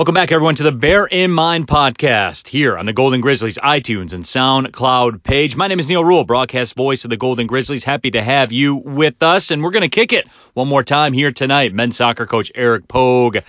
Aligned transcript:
Welcome 0.00 0.14
back, 0.14 0.32
everyone, 0.32 0.54
to 0.54 0.62
the 0.62 0.72
Bear 0.72 1.04
in 1.04 1.30
Mind 1.30 1.66
podcast 1.66 2.48
here 2.48 2.78
on 2.78 2.86
the 2.86 2.92
Golden 2.94 3.20
Grizzlies 3.20 3.58
iTunes 3.58 4.14
and 4.14 4.24
SoundCloud 4.24 5.22
page. 5.22 5.56
My 5.56 5.68
name 5.68 5.78
is 5.78 5.90
Neal 5.90 6.02
Ruhl, 6.02 6.24
broadcast 6.24 6.74
voice 6.74 7.04
of 7.04 7.10
the 7.10 7.18
Golden 7.18 7.46
Grizzlies. 7.46 7.84
Happy 7.84 8.10
to 8.12 8.22
have 8.22 8.50
you 8.50 8.76
with 8.76 9.22
us, 9.22 9.50
and 9.50 9.62
we're 9.62 9.72
going 9.72 9.82
to 9.82 9.90
kick 9.90 10.14
it 10.14 10.26
one 10.54 10.68
more 10.68 10.82
time 10.82 11.12
here 11.12 11.30
tonight. 11.30 11.74
Men's 11.74 11.98
soccer 11.98 12.24
coach 12.24 12.50
Eric 12.54 12.88
Pogue 12.88 13.40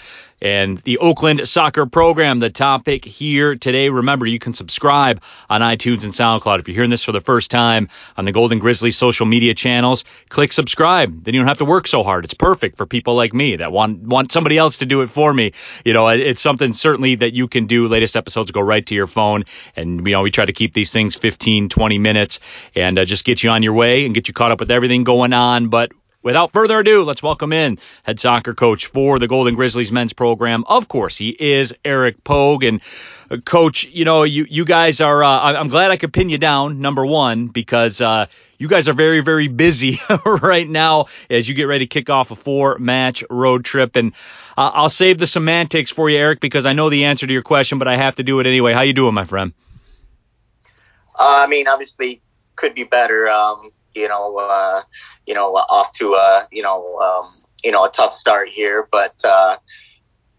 and 0.41 0.77
the 0.79 0.97
Oakland 0.97 1.47
soccer 1.47 1.85
program. 1.85 2.39
The 2.39 2.49
topic 2.49 3.05
here 3.05 3.55
today. 3.55 3.89
Remember, 3.89 4.25
you 4.25 4.39
can 4.39 4.53
subscribe 4.53 5.21
on 5.49 5.61
iTunes 5.61 6.03
and 6.03 6.13
SoundCloud. 6.13 6.59
If 6.59 6.67
you're 6.67 6.75
hearing 6.75 6.89
this 6.89 7.03
for 7.03 7.11
the 7.11 7.21
first 7.21 7.51
time 7.51 7.89
on 8.17 8.25
the 8.25 8.31
Golden 8.31 8.59
Grizzlies 8.59 8.97
social 8.97 9.25
media 9.25 9.53
channels, 9.53 10.03
click 10.29 10.51
subscribe. 10.51 11.23
Then 11.23 11.33
you 11.33 11.39
don't 11.39 11.47
have 11.47 11.59
to 11.59 11.65
work 11.65 11.87
so 11.87 12.03
hard. 12.03 12.25
It's 12.25 12.33
perfect 12.33 12.77
for 12.77 12.85
people 12.85 13.15
like 13.15 13.33
me 13.33 13.57
that 13.57 13.71
want 13.71 14.01
want 14.01 14.31
somebody 14.31 14.57
else 14.57 14.77
to 14.77 14.85
do 14.85 15.01
it 15.01 15.09
for 15.09 15.33
me. 15.33 15.53
You 15.85 15.93
know, 15.93 16.07
it's 16.07 16.41
something 16.41 16.73
certainly 16.73 17.15
that 17.15 17.33
you 17.33 17.47
can 17.47 17.67
do. 17.67 17.87
Latest 17.87 18.15
episodes 18.15 18.51
go 18.51 18.61
right 18.61 18.85
to 18.85 18.95
your 18.95 19.07
phone, 19.07 19.43
and 19.75 20.05
you 20.05 20.13
know 20.13 20.21
we 20.21 20.31
try 20.31 20.45
to 20.45 20.53
keep 20.53 20.73
these 20.73 20.91
things 20.91 21.15
15, 21.15 21.69
20 21.69 21.97
minutes, 21.97 22.39
and 22.75 22.97
uh, 22.97 23.05
just 23.05 23.25
get 23.25 23.43
you 23.43 23.49
on 23.49 23.63
your 23.63 23.73
way 23.73 24.05
and 24.05 24.15
get 24.15 24.27
you 24.27 24.33
caught 24.33 24.51
up 24.51 24.59
with 24.59 24.71
everything 24.71 25.03
going 25.03 25.33
on. 25.33 25.69
But 25.69 25.91
without 26.23 26.51
further 26.51 26.79
ado, 26.79 27.03
let's 27.03 27.23
welcome 27.23 27.53
in 27.53 27.79
head 28.03 28.19
soccer 28.19 28.53
coach 28.53 28.87
for 28.87 29.19
the 29.19 29.27
Golden 29.27 29.55
Grizzlies 29.55 29.91
men's 29.91 30.13
program. 30.13 30.63
Of 30.67 30.87
course, 30.87 31.17
he 31.17 31.29
is 31.29 31.73
Eric 31.83 32.23
Pogue. 32.23 32.63
And 32.63 32.81
uh, 33.29 33.37
coach, 33.37 33.85
you 33.85 34.05
know, 34.05 34.23
you 34.23 34.45
you 34.49 34.65
guys 34.65 35.01
are. 35.01 35.23
Uh, 35.23 35.53
I'm 35.53 35.69
glad 35.69 35.91
I 35.91 35.97
could 35.97 36.13
pin 36.13 36.29
you 36.29 36.37
down. 36.37 36.81
Number 36.81 37.05
one, 37.05 37.47
because 37.47 38.01
uh, 38.01 38.27
you 38.57 38.67
guys 38.67 38.87
are 38.87 38.93
very 38.93 39.21
very 39.21 39.47
busy 39.47 39.99
right 40.25 40.67
now 40.67 41.05
as 41.29 41.47
you 41.47 41.55
get 41.55 41.63
ready 41.63 41.85
to 41.85 41.89
kick 41.89 42.09
off 42.09 42.31
a 42.31 42.35
four 42.35 42.77
match 42.79 43.23
road 43.29 43.65
trip. 43.65 43.95
And 43.95 44.13
uh, 44.57 44.71
I'll 44.73 44.89
save 44.89 45.17
the 45.17 45.27
semantics 45.27 45.91
for 45.91 46.09
you, 46.09 46.17
Eric, 46.17 46.39
because 46.39 46.65
I 46.65 46.73
know 46.73 46.89
the 46.89 47.05
answer 47.05 47.25
to 47.25 47.33
your 47.33 47.43
question, 47.43 47.79
but 47.79 47.87
I 47.87 47.97
have 47.97 48.15
to 48.15 48.23
do 48.23 48.39
it 48.39 48.47
anyway. 48.47 48.73
How 48.73 48.81
you 48.81 48.93
doing, 48.93 49.13
my 49.13 49.25
friend? 49.25 49.53
Uh, 51.15 51.43
I 51.45 51.47
mean, 51.47 51.67
obviously, 51.67 52.21
could 52.55 52.73
be 52.73 52.83
better. 52.83 53.29
Um, 53.29 53.69
you 53.95 54.07
know, 54.07 54.37
uh, 54.37 54.81
you 55.25 55.33
know, 55.33 55.53
off 55.53 55.91
to 55.93 56.13
a, 56.13 56.47
you 56.51 56.61
know, 56.61 56.97
um, 56.99 57.25
you 57.63 57.71
know, 57.71 57.85
a 57.85 57.89
tough 57.89 58.13
start 58.13 58.49
here, 58.49 58.87
but, 58.91 59.15
uh, 59.23 59.57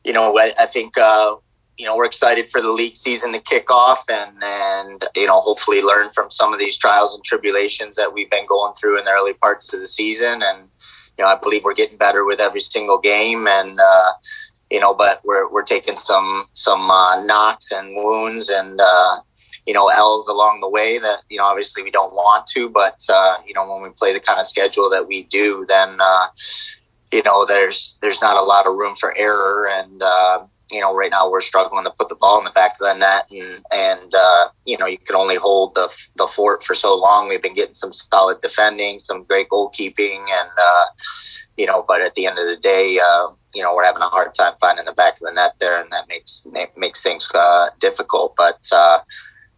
you 0.05 0.13
know, 0.13 0.37
I, 0.39 0.51
I 0.59 0.67
think, 0.67 0.99
uh, 0.99 1.37
you 1.79 1.87
know, 1.87 1.97
we're 1.97 2.05
excited 2.05 2.51
for 2.51 2.61
the 2.61 2.71
league 2.71 2.97
season 2.97 3.33
to 3.33 3.41
kick 3.41 3.71
off 3.71 4.05
and, 4.11 4.43
and, 4.43 5.05
you 5.17 5.27
know, 5.27 5.41
hopefully 5.41 5.83
learn 5.83 6.11
from 6.11 6.31
some 6.31 6.53
of 6.53 6.61
these 6.61 6.77
trials 6.77 7.15
and 7.15 7.25
tribulations 7.25 7.97
that 7.97 8.13
we've 8.13 8.31
been 8.31 8.47
going 8.47 8.75
through 8.75 8.99
in 8.99 9.05
the 9.05 9.11
early 9.11 9.35
parts 9.35 9.73
of 9.73 9.81
the 9.81 9.87
season. 9.87 10.43
And, 10.45 10.69
you 11.17 11.25
know, 11.25 11.29
I 11.29 11.37
believe 11.37 11.65
we're 11.65 11.75
getting 11.75 11.99
better 11.99 12.25
with 12.25 12.41
every 12.41 12.61
single 12.61 12.99
game 12.99 13.47
and, 13.47 13.81
uh, 13.81 14.13
you 14.71 14.81
know, 14.81 14.95
but 14.95 15.21
we're, 15.25 15.51
we're 15.51 15.63
taking 15.63 15.97
some, 15.97 16.45
some, 16.53 16.91
uh, 16.91 17.23
knocks 17.25 17.73
and 17.73 17.95
wounds 17.97 18.49
and, 18.49 18.81
uh, 18.81 19.21
you 19.67 19.75
know 19.75 19.89
L's 19.89 20.29
along 20.29 20.61
the 20.61 20.69
way 20.69 20.99
that 20.99 21.23
you 21.29 21.39
know 21.39 21.45
obviously 21.45 21.83
we 21.83 21.91
don't 21.91 22.13
want 22.13 22.47
to, 22.49 22.69
but 22.69 23.05
uh, 23.09 23.37
you 23.47 23.55
know 23.55 23.71
when 23.71 23.83
we 23.83 23.91
play 23.91 24.13
the 24.13 24.21
kind 24.21 24.41
of 24.41 24.47
schedule 24.47 24.91
that 24.91 25.07
we 25.07 25.25
do, 25.25 25.65
then 25.69 25.99
uh, 26.01 26.27
you 27.13 27.23
know 27.25 27.47
there's 27.47 27.99
there's 28.03 28.21
not 28.21 28.37
a 28.37 28.43
lot 28.43 28.67
of 28.67 28.75
room 28.75 28.97
for 28.97 29.15
error, 29.17 29.69
and 29.71 30.03
uh, 30.03 30.45
you 30.71 30.81
know 30.81 30.95
right 30.95 31.11
now 31.11 31.31
we're 31.31 31.41
struggling 31.41 31.85
to 31.85 31.91
put 31.91 32.09
the 32.09 32.17
ball 32.17 32.39
in 32.39 32.45
the 32.45 32.51
back 32.51 32.73
of 32.73 32.79
the 32.87 32.99
net, 32.99 33.27
and 33.31 33.65
and 33.73 34.13
uh, 34.15 34.49
you 34.65 34.77
know 34.79 34.87
you 34.87 34.99
can 34.99 35.17
only 35.17 35.37
hold 35.37 35.75
the 35.75 35.89
the 36.17 36.27
fort 36.27 36.65
for 36.65 36.75
so 36.75 36.97
long. 36.97 37.29
We've 37.29 37.43
been 37.43 37.55
getting 37.55 37.75
some 37.75 37.93
solid 37.93 38.39
defending, 38.41 38.99
some 38.99 39.25
great 39.25 39.49
goalkeeping, 39.49 40.19
and 40.19 40.51
uh, 40.61 40.85
you 41.57 41.67
know, 41.67 41.85
but 41.87 42.01
at 42.01 42.15
the 42.15 42.27
end 42.27 42.39
of 42.39 42.49
the 42.49 42.59
day. 42.61 42.99
Uh, 43.05 43.29
you 43.55 43.63
know 43.63 43.77
we're 43.77 43.85
having 43.85 44.01
a 44.01 44.07
hard 44.07 44.35
time 44.35 44.55
finding 44.63 44.87
the 44.87 44.95
back 44.95 45.13
of 45.13 45.27
the 45.27 45.33
net 45.35 45.53
there, 45.61 45.79
and 45.79 45.93
that 45.93 46.09
makes 46.09 46.47
makes 46.75 47.03
things 47.03 47.31
uh, 47.35 47.67
difficult. 47.81 48.35
But 48.35 48.67
uh, 48.73 49.01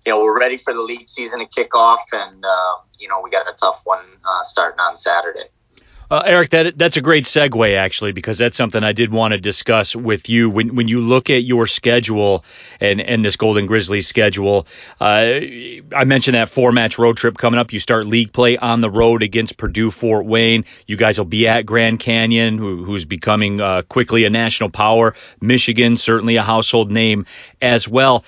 you 0.06 0.12
know, 0.12 0.22
we're 0.22 0.38
ready 0.38 0.56
for 0.56 0.72
the 0.72 0.82
league 0.82 1.08
season 1.08 1.40
to 1.40 1.46
kick 1.46 1.74
off, 1.76 2.02
and 2.12 2.44
uh, 2.44 2.74
you 2.98 3.08
know, 3.08 3.20
we 3.22 3.30
got 3.30 3.48
a 3.48 3.54
tough 3.54 3.82
one 3.84 4.04
uh, 4.24 4.42
starting 4.42 4.80
on 4.80 4.96
Saturday. 4.96 5.48
Uh, 6.10 6.22
Eric, 6.26 6.50
that 6.50 6.76
that's 6.78 6.96
a 6.96 7.00
great 7.00 7.24
segue 7.24 7.76
actually, 7.76 8.12
because 8.12 8.36
that's 8.36 8.56
something 8.56 8.84
I 8.84 8.92
did 8.92 9.10
want 9.10 9.32
to 9.32 9.38
discuss 9.38 9.96
with 9.96 10.28
you. 10.28 10.50
When 10.50 10.76
when 10.76 10.86
you 10.86 11.00
look 11.00 11.30
at 11.30 11.42
your 11.42 11.66
schedule 11.66 12.44
and 12.78 13.00
and 13.00 13.24
this 13.24 13.36
Golden 13.36 13.66
Grizzlies 13.66 14.06
schedule, 14.06 14.66
uh, 15.00 15.04
I 15.04 16.04
mentioned 16.04 16.34
that 16.34 16.50
four 16.50 16.72
match 16.72 16.98
road 16.98 17.16
trip 17.16 17.38
coming 17.38 17.58
up. 17.58 17.72
You 17.72 17.80
start 17.80 18.06
league 18.06 18.32
play 18.32 18.58
on 18.58 18.82
the 18.82 18.90
road 18.90 19.22
against 19.22 19.56
Purdue 19.56 19.90
Fort 19.90 20.26
Wayne. 20.26 20.66
You 20.86 20.96
guys 20.96 21.16
will 21.16 21.24
be 21.24 21.48
at 21.48 21.64
Grand 21.64 22.00
Canyon, 22.00 22.58
who, 22.58 22.84
who's 22.84 23.06
becoming 23.06 23.60
uh, 23.60 23.82
quickly 23.82 24.24
a 24.24 24.30
national 24.30 24.70
power. 24.70 25.14
Michigan, 25.40 25.96
certainly 25.96 26.36
a 26.36 26.42
household 26.42 26.92
name 26.92 27.24
as 27.62 27.88
well. 27.88 28.24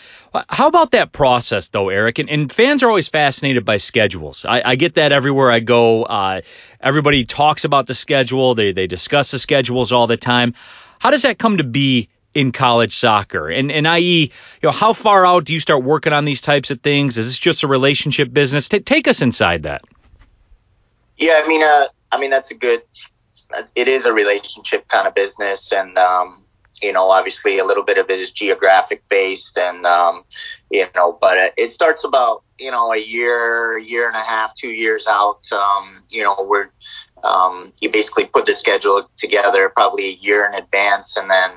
How 0.48 0.68
about 0.68 0.92
that 0.92 1.12
process, 1.12 1.68
though, 1.68 1.88
Eric? 1.88 2.18
And, 2.18 2.30
and 2.30 2.52
fans 2.52 2.82
are 2.82 2.88
always 2.88 3.08
fascinated 3.08 3.64
by 3.64 3.76
schedules. 3.76 4.44
I, 4.44 4.62
I 4.64 4.76
get 4.76 4.94
that 4.94 5.12
everywhere 5.12 5.50
I 5.50 5.60
go. 5.60 6.04
Uh, 6.04 6.42
everybody 6.80 7.24
talks 7.24 7.64
about 7.64 7.86
the 7.86 7.94
schedule. 7.94 8.54
They 8.54 8.72
they 8.72 8.86
discuss 8.86 9.30
the 9.30 9.38
schedules 9.38 9.92
all 9.92 10.06
the 10.06 10.16
time. 10.16 10.54
How 10.98 11.10
does 11.10 11.22
that 11.22 11.38
come 11.38 11.58
to 11.58 11.64
be 11.64 12.08
in 12.34 12.52
college 12.52 12.94
soccer? 12.96 13.48
And 13.48 13.70
and 13.70 13.86
i.e., 13.86 14.22
you 14.22 14.30
know, 14.62 14.72
how 14.72 14.92
far 14.92 15.26
out 15.26 15.44
do 15.44 15.54
you 15.54 15.60
start 15.60 15.82
working 15.82 16.12
on 16.12 16.24
these 16.24 16.40
types 16.40 16.70
of 16.70 16.80
things? 16.80 17.18
Is 17.18 17.26
this 17.26 17.38
just 17.38 17.62
a 17.62 17.68
relationship 17.68 18.32
business? 18.32 18.68
T- 18.68 18.80
take 18.80 19.08
us 19.08 19.22
inside 19.22 19.64
that. 19.64 19.84
Yeah, 21.16 21.40
I 21.42 21.48
mean, 21.48 21.62
uh, 21.62 21.86
I 22.12 22.20
mean 22.20 22.30
that's 22.30 22.50
a 22.50 22.56
good. 22.56 22.82
It 23.74 23.86
is 23.86 24.06
a 24.06 24.12
relationship 24.12 24.88
kind 24.88 25.06
of 25.06 25.14
business, 25.14 25.72
and 25.72 25.96
um, 25.98 26.45
you 26.82 26.92
know, 26.92 27.10
obviously 27.10 27.58
a 27.58 27.64
little 27.64 27.82
bit 27.82 27.98
of 27.98 28.10
it 28.10 28.18
is 28.18 28.32
geographic 28.32 29.02
based 29.08 29.58
and, 29.58 29.84
um, 29.84 30.24
you 30.70 30.86
know, 30.94 31.16
but 31.20 31.52
it 31.56 31.70
starts 31.70 32.04
about, 32.04 32.42
you 32.58 32.70
know, 32.70 32.92
a 32.92 32.98
year, 32.98 33.78
year 33.78 34.06
and 34.06 34.16
a 34.16 34.20
half, 34.20 34.54
two 34.54 34.72
years 34.72 35.06
out. 35.08 35.40
Um, 35.52 36.04
you 36.10 36.22
know, 36.22 36.36
we're, 36.48 36.70
um, 37.24 37.72
you 37.80 37.90
basically 37.90 38.26
put 38.26 38.46
the 38.46 38.52
schedule 38.52 39.08
together 39.16 39.70
probably 39.74 40.08
a 40.08 40.18
year 40.20 40.46
in 40.46 40.54
advance 40.54 41.16
and 41.16 41.30
then, 41.30 41.50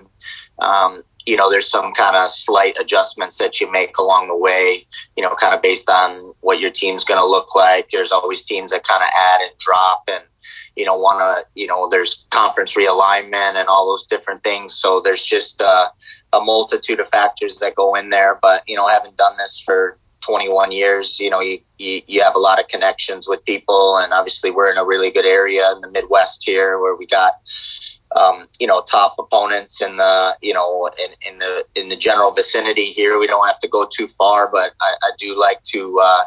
um, 0.60 1.04
you 1.26 1.36
know, 1.36 1.50
there's 1.50 1.70
some 1.70 1.94
kind 1.94 2.16
of 2.16 2.30
slight 2.30 2.78
adjustments 2.80 3.38
that 3.38 3.62
you 3.62 3.72
make 3.72 3.98
along 3.98 4.30
the 4.30 4.38
way, 4.38 4.86
you 5.16 5.24
know, 5.24 5.36
kind 5.36 5.54
of 5.54 5.62
based 5.62 5.90
on 5.90 6.34
what 6.40 6.60
your 6.60 6.72
team's 6.72 7.04
going 7.04 7.20
to 7.20 7.26
look 7.26 7.56
like. 7.56 7.90
There's 7.92 8.12
always 8.12 8.44
teams 8.44 8.72
that 8.72 8.88
kind 8.88 9.04
of 9.04 9.10
add 9.16 9.42
and 9.42 9.52
drop 9.60 10.04
and, 10.08 10.24
you 10.76 10.86
know, 10.86 10.98
want 10.98 11.20
to, 11.20 11.46
you 11.60 11.68
know, 11.68 11.90
there's 11.90 12.26
conference 12.30 12.76
realignment 12.76 13.56
and 13.56 13.68
all 13.68 13.88
those 13.88 14.06
different 14.06 14.44
things. 14.44 14.74
So 14.74 15.02
there's 15.04 15.24
just 15.24 15.62
uh, 15.62 15.88
a 16.34 16.40
multitude 16.42 17.00
of 17.00 17.10
factors 17.10 17.60
that 17.60 17.76
go 17.76 17.96
in 17.96 18.10
there. 18.10 18.40
But, 18.42 18.64
you 18.68 18.76
know, 18.76 18.88
having 18.88 19.14
done 19.16 19.38
this 19.38 19.62
for 19.64 19.98
21 20.22 20.72
years, 20.72 21.20
you 21.20 21.30
know, 21.30 21.40
you, 21.40 21.58
you, 21.78 22.02
you 22.08 22.22
have 22.22 22.36
a 22.36 22.40
lot 22.40 22.60
of 22.60 22.68
connections 22.68 23.28
with 23.28 23.44
people. 23.46 23.98
And 23.98 24.14
obviously, 24.14 24.52
we're 24.52 24.72
in 24.72 24.78
a 24.78 24.86
really 24.86 25.12
good 25.12 25.26
area 25.26 25.64
in 25.74 25.82
the 25.82 25.92
Midwest 25.92 26.44
here 26.44 26.80
where 26.80 26.96
we 26.96 27.06
got, 27.06 27.34
um, 28.16 28.48
you 28.60 28.68
know, 28.68 28.82
top 28.82 29.16
opponents 29.18 29.82
in 29.82 29.98
the, 29.98 30.38
you 30.42 30.54
know, 30.54 30.90
in, 31.04 31.32
in 31.32 31.40
the 31.40 31.66
in 31.76 31.90
the 31.90 31.96
general 31.96 32.32
vicinity 32.32 32.88
here. 32.88 33.20
We 33.20 33.28
don't 33.28 33.48
have 33.48 33.60
to 33.60 33.70
go 33.70 33.88
too 33.92 34.08
far, 34.08 34.50
but 34.52 34.72
I, 34.82 34.96
I 35.02 35.12
do 35.18 35.40
like 35.40 35.62
to, 35.72 36.00
uh, 36.04 36.24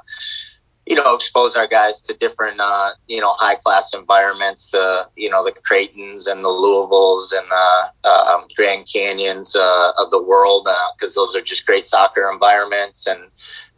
you 0.92 1.03
know, 1.03 1.14
expose 1.14 1.56
our 1.56 1.66
guys 1.66 2.03
to 2.03 2.12
different, 2.19 2.60
uh, 2.60 2.91
you 3.08 3.19
know, 3.19 3.32
high 3.38 3.54
class 3.54 3.94
environments, 3.94 4.69
the, 4.69 5.08
you 5.16 5.30
know, 5.30 5.42
the 5.42 5.50
Creightons 5.50 6.30
and 6.30 6.44
the 6.44 6.50
Louisvilles 6.50 7.32
and 7.32 7.50
the 7.50 8.10
um, 8.10 8.42
Grand 8.54 8.86
Canyons 8.92 9.56
uh, 9.56 9.92
of 9.97 10.10
the 10.10 10.22
world, 10.22 10.69
because 10.94 11.16
uh, 11.16 11.20
those 11.20 11.34
are 11.34 11.41
just 11.41 11.64
great 11.64 11.86
soccer 11.86 12.31
environments 12.31 13.06
and 13.06 13.20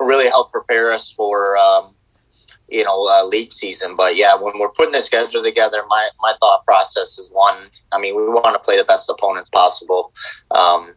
really 0.00 0.26
help 0.26 0.50
prepare 0.50 0.92
us 0.92 1.12
for, 1.12 1.56
um, 1.56 1.94
you 2.68 2.82
know, 2.82 3.06
uh, 3.08 3.24
league 3.26 3.52
season. 3.52 3.94
But 3.94 4.16
yeah, 4.16 4.34
when 4.34 4.58
we're 4.58 4.72
putting 4.72 4.90
the 4.90 5.00
schedule 5.00 5.44
together, 5.44 5.84
my, 5.86 6.08
my 6.20 6.32
thought 6.40 6.66
process 6.66 7.16
is 7.16 7.30
one, 7.30 7.70
I 7.92 8.00
mean, 8.00 8.16
we 8.16 8.24
want 8.24 8.54
to 8.54 8.66
play 8.66 8.76
the 8.76 8.82
best 8.82 9.08
opponents 9.08 9.50
possible. 9.50 10.12
Um, 10.50 10.96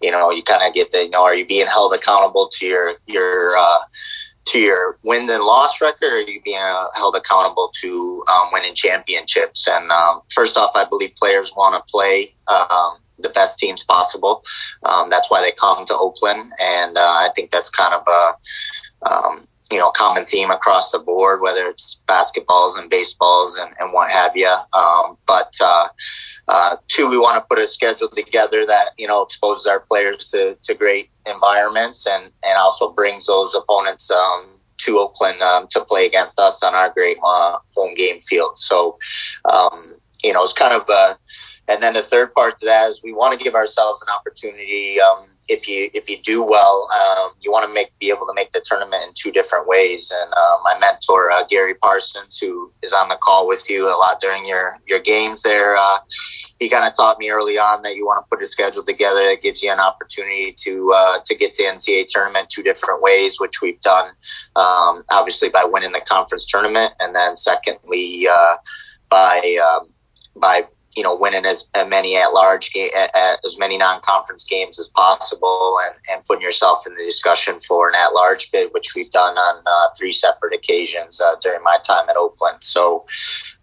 you 0.00 0.10
know, 0.10 0.30
you 0.30 0.42
kind 0.42 0.66
of 0.66 0.72
get 0.72 0.90
the, 0.90 1.04
you 1.04 1.10
know, 1.10 1.22
are 1.22 1.36
you 1.36 1.44
being 1.44 1.66
held 1.66 1.92
accountable 1.92 2.48
to 2.48 2.66
your, 2.66 2.94
your, 3.06 3.50
uh, 3.58 3.80
to 4.50 4.58
your 4.58 4.98
win 5.04 5.28
and 5.30 5.44
loss 5.44 5.80
record, 5.80 6.12
or 6.12 6.16
are 6.16 6.20
you 6.20 6.40
being 6.42 6.58
uh, 6.60 6.86
held 6.96 7.16
accountable 7.16 7.72
to 7.80 8.24
um, 8.32 8.48
winning 8.52 8.74
championships? 8.74 9.68
And 9.68 9.90
um, 9.90 10.20
first 10.34 10.56
off, 10.56 10.72
I 10.74 10.84
believe 10.84 11.14
players 11.16 11.52
want 11.56 11.74
to 11.74 11.90
play 11.90 12.34
um, 12.48 12.98
the 13.18 13.30
best 13.30 13.58
teams 13.58 13.84
possible. 13.84 14.42
Um, 14.84 15.10
that's 15.10 15.30
why 15.30 15.40
they 15.40 15.52
come 15.52 15.84
to 15.84 15.96
Oakland, 15.96 16.52
and 16.58 16.96
uh, 16.96 17.00
I 17.00 17.28
think 17.34 17.50
that's 17.50 17.70
kind 17.70 17.94
of 17.94 18.06
a 18.08 19.12
um, 19.12 19.46
you 19.70 19.78
know 19.78 19.90
common 19.90 20.24
theme 20.24 20.50
across 20.50 20.90
the 20.90 20.98
board, 20.98 21.40
whether 21.40 21.66
it's 21.68 22.02
basketballs 22.08 22.78
and 22.78 22.90
baseballs 22.90 23.58
and, 23.58 23.74
and 23.78 23.92
what 23.92 24.10
have 24.10 24.32
you. 24.34 24.52
Um, 24.72 25.16
but 25.26 25.54
uh, 25.62 25.88
uh, 26.48 26.76
two, 26.88 27.08
we 27.08 27.16
want 27.16 27.40
to 27.40 27.46
put 27.48 27.62
a 27.62 27.68
schedule 27.68 28.08
together 28.08 28.66
that 28.66 28.90
you 28.98 29.06
know 29.06 29.22
exposes 29.22 29.66
our 29.66 29.80
players 29.80 30.30
to, 30.32 30.56
to 30.62 30.74
great 30.74 31.10
environments 31.26 32.06
and 32.06 32.24
and 32.44 32.58
also 32.58 32.92
brings 32.92 33.26
those 33.26 33.54
opponents 33.54 34.10
um, 34.10 34.58
to 34.78 34.98
Oakland 34.98 35.40
um, 35.40 35.66
to 35.68 35.84
play 35.84 36.06
against 36.06 36.38
us 36.40 36.62
on 36.62 36.74
our 36.74 36.90
great 36.90 37.18
uh, 37.24 37.58
home 37.76 37.94
game 37.94 38.20
field. 38.20 38.58
So 38.58 38.98
um, 39.52 39.96
you 40.24 40.32
know 40.32 40.42
it's 40.42 40.52
kind 40.52 40.74
of 40.74 40.88
a 40.88 41.16
and 41.70 41.80
then 41.80 41.94
the 41.94 42.02
third 42.02 42.34
part 42.34 42.58
to 42.58 42.66
that 42.66 42.90
is 42.90 43.00
we 43.02 43.12
want 43.12 43.38
to 43.38 43.42
give 43.42 43.54
ourselves 43.54 44.02
an 44.02 44.08
opportunity. 44.12 45.00
Um, 45.00 45.28
if 45.48 45.68
you 45.68 45.88
if 45.94 46.10
you 46.10 46.20
do 46.22 46.42
well, 46.42 46.88
um, 46.92 47.30
you 47.40 47.50
want 47.50 47.66
to 47.66 47.72
make 47.72 47.96
be 48.00 48.10
able 48.10 48.26
to 48.26 48.32
make 48.34 48.50
the 48.50 48.62
tournament 48.64 49.04
in 49.06 49.10
two 49.14 49.30
different 49.30 49.68
ways. 49.68 50.12
And 50.14 50.32
uh, 50.32 50.56
my 50.64 50.76
mentor 50.80 51.30
uh, 51.30 51.44
Gary 51.48 51.74
Parsons, 51.74 52.38
who 52.38 52.72
is 52.82 52.92
on 52.92 53.08
the 53.08 53.16
call 53.16 53.46
with 53.46 53.70
you 53.70 53.86
a 53.86 53.94
lot 53.96 54.18
during 54.20 54.46
your 54.46 54.78
your 54.86 54.98
games 54.98 55.42
there, 55.42 55.76
uh, 55.76 55.98
he 56.58 56.68
kind 56.68 56.84
of 56.84 56.94
taught 56.96 57.18
me 57.18 57.30
early 57.30 57.56
on 57.56 57.82
that 57.82 57.94
you 57.94 58.04
want 58.04 58.24
to 58.24 58.28
put 58.28 58.42
a 58.42 58.46
schedule 58.46 58.84
together 58.84 59.20
that 59.28 59.40
gives 59.40 59.62
you 59.62 59.70
an 59.72 59.80
opportunity 59.80 60.52
to 60.58 60.92
uh, 60.94 61.18
to 61.24 61.36
get 61.36 61.54
the 61.54 61.64
NCAA 61.64 62.06
tournament 62.08 62.50
two 62.50 62.64
different 62.64 63.00
ways, 63.00 63.38
which 63.38 63.62
we've 63.62 63.80
done. 63.80 64.08
Um, 64.56 65.04
obviously 65.10 65.50
by 65.50 65.64
winning 65.64 65.92
the 65.92 66.00
conference 66.00 66.46
tournament, 66.46 66.94
and 66.98 67.14
then 67.14 67.36
secondly 67.36 68.26
uh, 68.28 68.56
by 69.08 69.58
um, 69.64 69.86
by 70.34 70.64
you 70.96 71.04
know, 71.04 71.16
winning 71.16 71.44
as, 71.46 71.68
many 71.86 72.16
at 72.16 72.32
large, 72.32 72.72
as 73.44 73.58
many 73.58 73.78
non 73.78 74.00
conference 74.02 74.44
games 74.44 74.78
as 74.78 74.88
possible 74.88 75.78
and, 75.84 75.94
and 76.10 76.24
putting 76.24 76.42
yourself 76.42 76.86
in 76.86 76.94
the 76.94 77.04
discussion 77.04 77.60
for 77.60 77.88
an 77.88 77.94
at 77.94 78.12
large 78.12 78.50
bid, 78.50 78.72
which 78.72 78.94
we've 78.96 79.10
done 79.10 79.36
on 79.36 79.62
uh, 79.66 79.94
three 79.96 80.12
separate 80.12 80.52
occasions 80.52 81.20
uh, 81.20 81.36
during 81.40 81.62
my 81.62 81.78
time 81.84 82.08
at 82.08 82.16
Oakland. 82.16 82.58
So, 82.60 83.06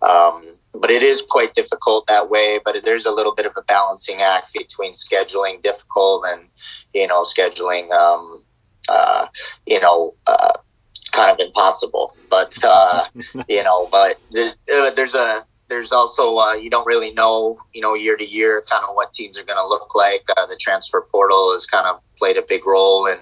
um, 0.02 0.42
but 0.74 0.90
it 0.90 1.04
is 1.04 1.22
quite 1.22 1.54
difficult 1.54 2.08
that 2.08 2.30
way. 2.30 2.60
But 2.64 2.84
there's 2.86 3.06
a 3.06 3.12
little 3.12 3.36
bit 3.36 3.46
of 3.46 3.54
a 3.58 3.62
balancing 3.64 4.22
act 4.22 4.54
between 4.54 4.94
scheduling 4.94 5.62
difficult 5.62 6.26
and, 6.28 6.48
you 6.94 7.08
know, 7.08 7.24
scheduling, 7.24 7.92
um, 7.92 8.46
uh, 8.88 9.28
you 9.66 9.82
know, 9.82 10.16
uh, 10.28 10.54
kind 11.12 11.32
of 11.32 11.46
impossible. 11.46 12.16
But, 12.30 12.58
uh, 12.64 13.06
you 13.50 13.64
know, 13.64 13.90
but 13.92 14.16
there's, 14.32 14.56
uh, 14.74 14.92
there's 14.96 15.14
a, 15.14 15.46
there's 15.70 15.92
also 15.92 16.38
uh, 16.38 16.54
you 16.54 16.70
don't 16.70 16.86
really 16.86 17.14
know 17.14 17.58
you 17.74 17.82
know 17.82 17.94
year 17.94 18.16
to 18.18 18.26
year 18.26 18.64
kind 18.70 18.84
of 18.88 18.96
what 18.96 19.14
teams 19.14 19.40
are 19.40 19.44
going 19.44 19.58
to 19.58 19.68
look 19.68 19.96
like. 19.96 20.24
Uh, 20.38 20.46
the 20.46 20.58
transfer 20.60 21.06
portal 21.12 21.54
has 21.54 21.66
kind 21.66 21.88
of 21.88 22.02
played 22.18 22.38
a 22.38 22.42
big 22.42 22.66
role 22.66 23.08
in 23.08 23.18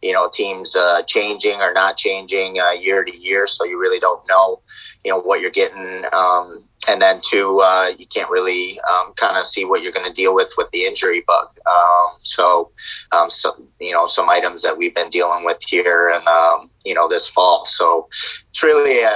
you 0.00 0.12
know 0.12 0.28
teams 0.32 0.76
uh, 0.76 1.02
changing 1.06 1.60
or 1.60 1.72
not 1.72 1.96
changing 1.96 2.60
uh, 2.60 2.70
year 2.70 3.04
to 3.04 3.16
year, 3.16 3.46
so 3.46 3.64
you 3.64 3.78
really 3.78 3.98
don't 3.98 4.26
know 4.28 4.60
you 5.04 5.10
know 5.10 5.20
what 5.20 5.40
you're 5.40 5.50
getting. 5.50 6.04
Um, 6.12 6.68
and 6.88 7.00
then 7.00 7.20
two, 7.22 7.60
uh, 7.62 7.92
you 7.96 8.06
can't 8.06 8.28
really 8.28 8.80
um, 8.90 9.12
kind 9.14 9.36
of 9.36 9.46
see 9.46 9.64
what 9.64 9.82
you're 9.82 9.92
going 9.92 10.06
to 10.06 10.12
deal 10.12 10.34
with 10.34 10.52
with 10.56 10.68
the 10.72 10.84
injury 10.84 11.22
bug. 11.24 11.46
Um, 11.66 12.18
so, 12.22 12.72
um, 13.12 13.30
so 13.30 13.54
you 13.80 13.92
know 13.92 14.06
some 14.06 14.28
items 14.28 14.62
that 14.62 14.76
we've 14.76 14.94
been 14.94 15.08
dealing 15.08 15.44
with 15.44 15.58
here 15.66 16.10
and 16.10 16.26
um, 16.26 16.70
you 16.84 16.94
know 16.94 17.08
this 17.08 17.28
fall. 17.28 17.64
So 17.64 18.08
it's 18.50 18.62
really 18.62 19.02
a 19.02 19.12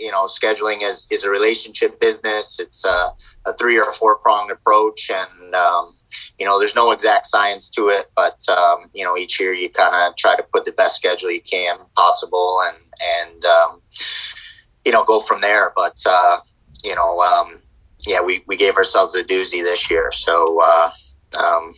you 0.00 0.10
know, 0.10 0.24
scheduling 0.24 0.82
is, 0.82 1.06
is 1.10 1.24
a 1.24 1.30
relationship 1.30 2.00
business. 2.00 2.58
It's 2.58 2.84
a, 2.86 3.12
a 3.44 3.52
three 3.58 3.78
or 3.78 3.92
four 3.92 4.18
pronged 4.18 4.50
approach, 4.50 5.10
and 5.10 5.54
um, 5.54 5.94
you 6.38 6.46
know, 6.46 6.58
there's 6.58 6.74
no 6.74 6.90
exact 6.90 7.26
science 7.26 7.68
to 7.70 7.88
it, 7.88 8.10
but 8.16 8.40
um, 8.48 8.88
you 8.94 9.04
know, 9.04 9.16
each 9.16 9.38
year 9.38 9.52
you 9.52 9.68
kind 9.68 9.94
of 9.94 10.16
try 10.16 10.34
to 10.34 10.42
put 10.42 10.64
the 10.64 10.72
best 10.72 10.96
schedule 10.96 11.30
you 11.30 11.42
can 11.42 11.76
possible, 11.94 12.62
and 12.66 12.78
and 13.22 13.44
um, 13.44 13.82
you 14.84 14.92
know, 14.92 15.04
go 15.04 15.20
from 15.20 15.42
there. 15.42 15.72
But 15.76 16.02
uh, 16.06 16.38
you 16.82 16.94
know, 16.94 17.20
um, 17.20 17.60
yeah, 18.00 18.22
we 18.22 18.42
we 18.46 18.56
gave 18.56 18.76
ourselves 18.76 19.14
a 19.14 19.22
doozy 19.22 19.62
this 19.62 19.90
year, 19.90 20.10
so. 20.12 20.60
Uh, 20.62 20.90
um, 21.38 21.74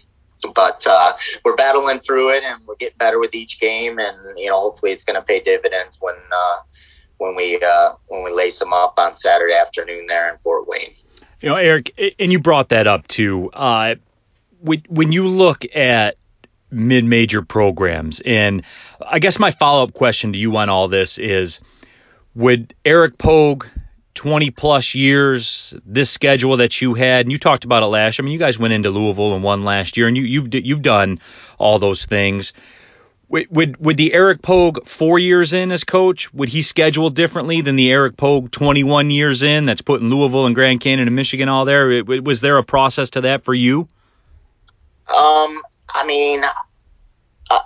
but 0.54 0.84
uh, 0.90 1.12
we're 1.44 1.54
battling 1.54 2.00
through 2.00 2.30
it, 2.30 2.42
and 2.42 2.58
we're 2.66 2.74
getting 2.74 2.96
better 2.98 3.20
with 3.20 3.32
each 3.32 3.60
game, 3.60 4.00
and 4.00 4.16
you 4.36 4.50
know, 4.50 4.58
hopefully, 4.58 4.90
it's 4.90 5.04
going 5.04 5.14
to 5.14 5.22
pay 5.22 5.38
dividends 5.38 5.98
when 6.00 6.16
uh, 6.16 6.56
when 7.22 7.36
we 7.36 7.58
uh, 7.64 7.92
when 8.08 8.24
we 8.24 8.32
lace 8.32 8.58
them 8.58 8.72
up 8.72 8.94
on 8.98 9.14
Saturday 9.14 9.54
afternoon 9.54 10.06
there 10.08 10.30
in 10.30 10.38
Fort 10.38 10.68
Wayne. 10.68 10.94
You 11.40 11.48
know, 11.48 11.56
Eric, 11.56 12.14
and 12.18 12.32
you 12.32 12.40
brought 12.40 12.70
that 12.70 12.86
up 12.86 13.06
too. 13.06 13.50
Uh, 13.52 13.94
when 14.60 15.10
you 15.10 15.26
look 15.26 15.64
at 15.74 16.16
mid-major 16.70 17.42
programs, 17.42 18.20
and 18.20 18.62
I 19.04 19.18
guess 19.18 19.38
my 19.38 19.50
follow-up 19.50 19.92
question 19.92 20.32
to 20.32 20.38
you 20.38 20.56
on 20.56 20.68
all 20.68 20.88
this 20.88 21.18
is: 21.18 21.60
Would 22.34 22.74
Eric 22.84 23.18
Pogue 23.18 23.66
20 24.14 24.50
plus 24.50 24.94
years, 24.94 25.74
this 25.86 26.10
schedule 26.10 26.58
that 26.58 26.80
you 26.80 26.94
had, 26.94 27.26
and 27.26 27.32
you 27.32 27.38
talked 27.38 27.64
about 27.64 27.82
it 27.82 27.86
last. 27.86 28.20
I 28.20 28.22
mean, 28.22 28.32
you 28.32 28.38
guys 28.38 28.58
went 28.58 28.74
into 28.74 28.90
Louisville 28.90 29.34
and 29.34 29.42
won 29.42 29.64
last 29.64 29.96
year, 29.96 30.06
and 30.06 30.16
you, 30.16 30.24
you've 30.24 30.54
you've 30.54 30.82
done 30.82 31.20
all 31.58 31.78
those 31.78 32.04
things. 32.04 32.52
Would, 33.32 33.78
would 33.78 33.96
the 33.96 34.12
Eric 34.12 34.42
Pogue 34.42 34.86
four 34.86 35.18
years 35.18 35.54
in 35.54 35.72
as 35.72 35.84
coach 35.84 36.32
would 36.34 36.50
he 36.50 36.60
schedule 36.60 37.08
differently 37.08 37.62
than 37.62 37.76
the 37.76 37.90
Eric 37.90 38.18
Pogue 38.18 38.50
21 38.50 39.10
years 39.10 39.42
in 39.42 39.64
that's 39.64 39.80
putting 39.80 40.10
Louisville 40.10 40.44
and 40.44 40.54
Grand 40.54 40.82
Canyon 40.82 41.08
and 41.08 41.16
Michigan 41.16 41.48
all 41.48 41.64
there? 41.64 41.90
It, 41.90 42.24
was 42.24 42.42
there 42.42 42.58
a 42.58 42.62
process 42.62 43.08
to 43.10 43.22
that 43.22 43.42
for 43.42 43.54
you? 43.54 43.88
Um, 45.08 45.62
I 45.88 46.04
mean, 46.06 46.42
uh, 47.50 47.60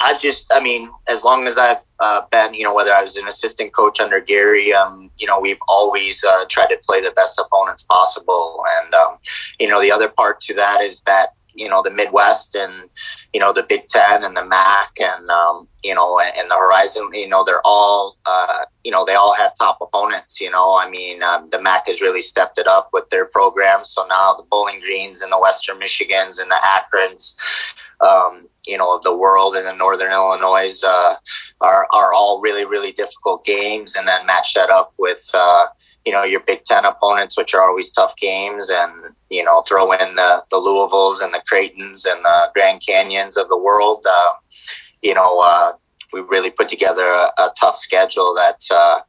I 0.00 0.16
just, 0.16 0.50
I 0.54 0.60
mean, 0.60 0.90
as 1.06 1.22
long 1.22 1.46
as 1.46 1.58
I've 1.58 1.82
uh, 1.98 2.22
been, 2.30 2.54
you 2.54 2.64
know, 2.64 2.74
whether 2.74 2.92
I 2.92 3.02
was 3.02 3.16
an 3.16 3.28
assistant 3.28 3.74
coach 3.74 4.00
under 4.00 4.20
Gary, 4.20 4.72
um, 4.72 5.10
you 5.18 5.26
know, 5.26 5.38
we've 5.38 5.60
always 5.68 6.24
uh, 6.24 6.46
tried 6.48 6.68
to 6.68 6.78
play 6.82 7.02
the 7.02 7.10
best 7.10 7.38
opponents 7.38 7.82
possible, 7.82 8.64
and 8.78 8.94
um, 8.94 9.18
you 9.58 9.68
know, 9.68 9.82
the 9.82 9.92
other 9.92 10.08
part 10.08 10.40
to 10.42 10.54
that 10.54 10.80
is 10.80 11.02
that 11.02 11.34
you 11.54 11.68
know 11.68 11.82
the 11.82 11.90
Midwest 11.90 12.54
and 12.54 12.88
you 13.32 13.40
know 13.40 13.52
the 13.52 13.64
Big 13.68 13.88
Ten 13.88 14.24
and 14.24 14.36
the 14.36 14.44
MAC 14.44 14.92
and 15.00 15.30
um, 15.30 15.68
you 15.82 15.94
know 15.94 16.20
and 16.20 16.50
the 16.50 16.54
Horizon. 16.54 17.10
You 17.12 17.28
know 17.28 17.44
they're 17.44 17.62
all 17.64 18.16
uh, 18.26 18.64
you 18.84 18.92
know 18.92 19.04
they 19.04 19.14
all 19.14 19.34
have 19.34 19.54
top 19.54 19.78
opponents. 19.80 20.40
You 20.40 20.50
know 20.50 20.76
I 20.76 20.88
mean 20.88 21.22
um, 21.22 21.48
the 21.50 21.60
MAC 21.60 21.86
has 21.86 22.00
really 22.00 22.20
stepped 22.22 22.58
it 22.58 22.66
up 22.66 22.90
with 22.92 23.08
their 23.10 23.26
programs. 23.26 23.90
So 23.90 24.06
now 24.06 24.34
the 24.34 24.44
Bowling 24.50 24.80
Greens 24.80 25.22
and 25.22 25.32
the 25.32 25.40
Western 25.40 25.78
Michigans 25.78 26.40
and 26.40 26.50
the 26.50 26.60
Akrons. 26.62 27.34
Um, 28.06 28.48
you 28.66 28.78
know, 28.78 28.94
of 28.96 29.02
the 29.02 29.16
world 29.16 29.56
and 29.56 29.66
the 29.66 29.74
Northern 29.74 30.12
Illinois 30.12 30.80
uh, 30.86 31.14
are 31.60 31.86
are 31.92 32.12
all 32.14 32.40
really 32.40 32.64
really 32.64 32.92
difficult 32.92 33.44
games, 33.44 33.96
and 33.96 34.06
then 34.06 34.26
match 34.26 34.54
that 34.54 34.70
up 34.70 34.92
with 34.98 35.28
uh, 35.34 35.66
you 36.04 36.12
know 36.12 36.24
your 36.24 36.40
Big 36.40 36.64
Ten 36.64 36.84
opponents, 36.84 37.36
which 37.36 37.54
are 37.54 37.62
always 37.62 37.90
tough 37.90 38.14
games, 38.16 38.70
and 38.70 39.14
you 39.30 39.44
know 39.44 39.62
throw 39.62 39.92
in 39.92 40.14
the 40.14 40.44
the 40.50 40.56
Louisvilles 40.56 41.22
and 41.22 41.32
the 41.32 41.42
Creightons 41.50 42.06
and 42.10 42.24
the 42.24 42.50
Grand 42.54 42.82
Canyons 42.86 43.36
of 43.36 43.48
the 43.48 43.58
world. 43.58 44.04
Uh, 44.08 44.32
you 45.02 45.14
know, 45.14 45.40
uh, 45.42 45.72
we 46.12 46.20
really 46.20 46.50
put 46.50 46.68
together 46.68 47.04
a, 47.04 47.32
a 47.38 47.52
tough 47.58 47.76
schedule 47.76 48.34
that. 48.34 48.60
Uh, 48.70 49.00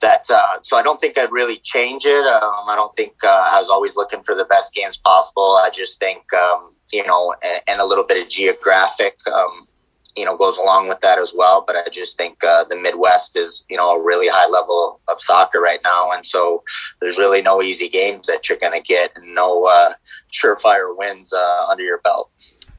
that 0.00 0.24
uh, 0.30 0.58
so 0.62 0.76
I 0.76 0.82
don't 0.84 1.00
think 1.00 1.18
I'd 1.18 1.32
really 1.32 1.56
change 1.64 2.04
it. 2.06 2.24
Um, 2.24 2.68
I 2.68 2.76
don't 2.76 2.94
think 2.94 3.14
uh, 3.24 3.48
I 3.50 3.58
was 3.58 3.68
always 3.68 3.96
looking 3.96 4.22
for 4.22 4.36
the 4.36 4.44
best 4.44 4.72
games 4.72 4.96
possible. 4.96 5.58
I 5.60 5.70
just 5.74 5.98
think 5.98 6.22
um, 6.34 6.76
you 6.92 7.06
know, 7.06 7.34
and, 7.42 7.62
and, 7.68 7.80
a 7.80 7.86
little 7.86 8.04
bit 8.04 8.22
of 8.22 8.28
geographic 8.28 9.16
um, 9.32 9.68
you 10.16 10.24
know 10.24 10.36
goes 10.36 10.58
along 10.58 10.88
with 10.88 11.00
that 11.00 11.18
as 11.18 11.32
well. 11.34 11.64
But 11.66 11.76
I 11.76 11.88
just 11.90 12.16
think 12.16 12.42
uh, 12.44 12.64
the 12.64 12.76
Midwest 12.76 13.36
is 13.36 13.64
you 13.68 13.76
know 13.76 13.90
a 13.90 14.02
really 14.02 14.28
high 14.28 14.50
level 14.50 15.00
of 15.08 15.20
soccer 15.20 15.60
right 15.60 15.80
now, 15.84 16.10
and 16.12 16.26
so 16.26 16.62
there's 17.00 17.18
really 17.18 17.42
no 17.42 17.62
easy 17.62 17.88
games 17.88 18.26
that 18.26 18.48
you're 18.48 18.58
going 18.58 18.72
to 18.72 18.80
get, 18.80 19.12
and 19.14 19.34
no 19.34 19.64
uh, 19.64 19.92
surefire 20.32 20.96
wins 20.96 21.32
uh, 21.32 21.66
under 21.70 21.84
your 21.84 21.98
belt. 21.98 22.30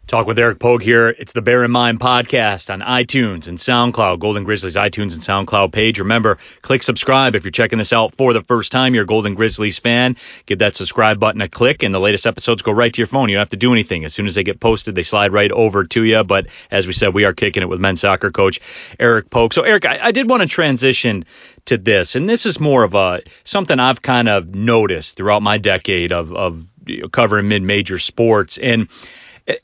Talk 0.10 0.26
with 0.26 0.40
Eric 0.40 0.58
Pogue 0.58 0.82
here. 0.82 1.10
It's 1.10 1.34
the 1.34 1.42
Bear 1.44 1.64
in 1.64 1.70
Mind 1.70 2.00
podcast 2.00 2.74
on 2.74 2.82
iTunes 2.82 3.48
and 3.48 3.60
SoundCloud, 3.60 4.18
Golden 4.18 4.44
Grizzlies 4.44 4.76
iTunes 4.76 5.14
and 5.14 5.22
SoundCloud 5.22 5.72
page. 5.72 6.00
Remember, 6.00 6.40
click 6.64 6.82
subscribe 6.82 7.36
if 7.36 7.44
you're 7.44 7.52
checking 7.52 7.78
this 7.78 7.94
out 7.94 8.16
for 8.16 8.34
the 8.34 8.42
first 8.42 8.72
time. 8.72 8.96
You're 8.96 9.04
a 9.04 9.06
Golden 9.06 9.36
Grizzlies 9.36 9.78
fan. 9.78 10.16
Give 10.48 10.58
that 10.58 10.76
subscribe 10.76 11.20
button 11.20 11.42
a 11.42 11.48
click, 11.48 11.84
and 11.84 11.94
the 11.94 12.00
latest 12.00 12.26
episodes 12.26 12.64
go 12.64 12.72
right 12.72 12.92
to 12.92 12.98
your 12.98 13.06
phone. 13.06 13.30
You 13.30 13.36
don't 13.36 13.42
have 13.42 13.50
to 13.50 13.58
do 13.58 13.72
anything. 13.72 14.04
As 14.04 14.16
soon 14.16 14.26
as 14.26 14.34
they 14.34 14.44
get 14.44 14.60
posted, 14.60 14.96
they 14.96 15.04
slide 15.04 15.32
right 15.32 15.52
over 15.52 15.84
to 15.84 16.04
you. 16.04 16.24
But 16.24 16.48
as 16.72 16.88
we 16.88 16.94
said, 16.94 17.14
we 17.14 17.26
are 17.26 17.34
kicking 17.34 17.62
it 17.62 17.70
with 17.70 17.80
men's 17.80 18.02
soccer 18.02 18.32
coach 18.32 18.62
Eric 19.00 19.30
Pogue. 19.30 19.54
So, 19.54 19.62
Eric, 19.62 19.86
I, 19.86 20.00
I 20.06 20.12
did 20.12 20.28
want 20.28 20.42
to 20.42 20.48
transition 20.48 21.26
to 21.66 21.78
this, 21.78 22.16
and 22.16 22.28
this 22.28 22.48
is 22.48 22.60
more 22.60 22.84
of 22.84 22.96
a 22.96 23.22
something 23.44 23.80
I've 23.80 24.02
kind 24.02 24.28
of 24.28 24.56
noticed 24.56 25.18
throughout 25.18 25.44
my 25.44 25.60
decade 25.60 26.12
of 26.12 26.34
of 26.34 26.66
covering 27.12 27.48
mid-major 27.48 28.00
sports 28.00 28.58
and 28.58 28.88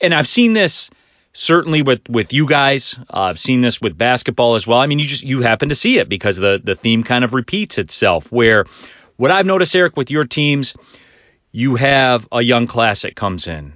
and 0.00 0.14
I've 0.14 0.28
seen 0.28 0.52
this 0.52 0.90
certainly 1.32 1.82
with 1.82 2.00
with 2.08 2.32
you 2.32 2.46
guys. 2.46 2.98
Uh, 3.12 3.20
I've 3.20 3.38
seen 3.38 3.60
this 3.60 3.80
with 3.80 3.96
basketball 3.96 4.54
as 4.54 4.66
well. 4.66 4.78
I 4.78 4.86
mean, 4.86 4.98
you 4.98 5.06
just 5.06 5.22
you 5.22 5.42
happen 5.42 5.68
to 5.68 5.74
see 5.74 5.98
it 5.98 6.08
because 6.08 6.36
the 6.36 6.60
the 6.62 6.74
theme 6.74 7.04
kind 7.04 7.24
of 7.24 7.34
repeats 7.34 7.78
itself. 7.78 8.32
Where 8.32 8.64
what 9.16 9.30
I've 9.30 9.46
noticed, 9.46 9.76
Eric, 9.76 9.96
with 9.96 10.10
your 10.10 10.24
teams, 10.24 10.74
you 11.52 11.76
have 11.76 12.26
a 12.32 12.42
young 12.42 12.66
class 12.66 13.02
that 13.02 13.16
comes 13.16 13.46
in, 13.46 13.74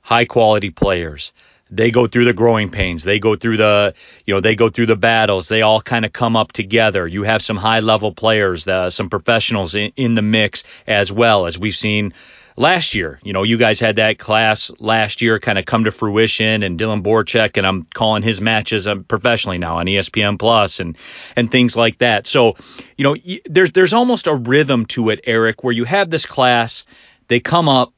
high 0.00 0.24
quality 0.24 0.70
players. 0.70 1.32
They 1.72 1.92
go 1.92 2.08
through 2.08 2.24
the 2.24 2.32
growing 2.32 2.70
pains. 2.70 3.04
They 3.04 3.20
go 3.20 3.36
through 3.36 3.58
the, 3.58 3.94
you 4.26 4.34
know, 4.34 4.40
they 4.40 4.56
go 4.56 4.70
through 4.70 4.86
the 4.86 4.96
battles. 4.96 5.46
They 5.46 5.62
all 5.62 5.80
kind 5.80 6.04
of 6.04 6.12
come 6.12 6.34
up 6.34 6.50
together. 6.50 7.06
You 7.06 7.22
have 7.22 7.42
some 7.42 7.56
high 7.56 7.78
level 7.78 8.12
players, 8.12 8.66
some 8.92 9.08
professionals 9.08 9.76
in, 9.76 9.92
in 9.94 10.16
the 10.16 10.22
mix 10.22 10.64
as 10.88 11.12
well 11.12 11.46
as 11.46 11.56
we've 11.56 11.76
seen 11.76 12.12
last 12.56 12.94
year. 12.94 13.18
You 13.22 13.32
know, 13.32 13.42
you 13.42 13.56
guys 13.56 13.80
had 13.80 13.96
that 13.96 14.18
class 14.18 14.70
last 14.78 15.22
year 15.22 15.38
kind 15.38 15.58
of 15.58 15.66
come 15.66 15.84
to 15.84 15.90
fruition, 15.90 16.62
and 16.62 16.78
Dylan 16.78 17.02
Borczak, 17.02 17.56
and 17.56 17.66
I'm 17.66 17.84
calling 17.94 18.22
his 18.22 18.40
matches 18.40 18.86
um, 18.86 19.04
professionally 19.04 19.58
now 19.58 19.78
on 19.78 19.86
ESPN 19.86 20.38
Plus 20.38 20.80
and 20.80 20.96
and 21.36 21.50
things 21.50 21.76
like 21.76 21.98
that. 21.98 22.26
So, 22.26 22.56
you 22.96 23.04
know, 23.04 23.16
there's 23.46 23.72
there's 23.72 23.92
almost 23.92 24.26
a 24.26 24.34
rhythm 24.34 24.86
to 24.86 25.10
it, 25.10 25.20
Eric, 25.24 25.64
where 25.64 25.72
you 25.72 25.84
have 25.84 26.10
this 26.10 26.26
class 26.26 26.84
they 27.30 27.38
come 27.38 27.68
up, 27.68 27.94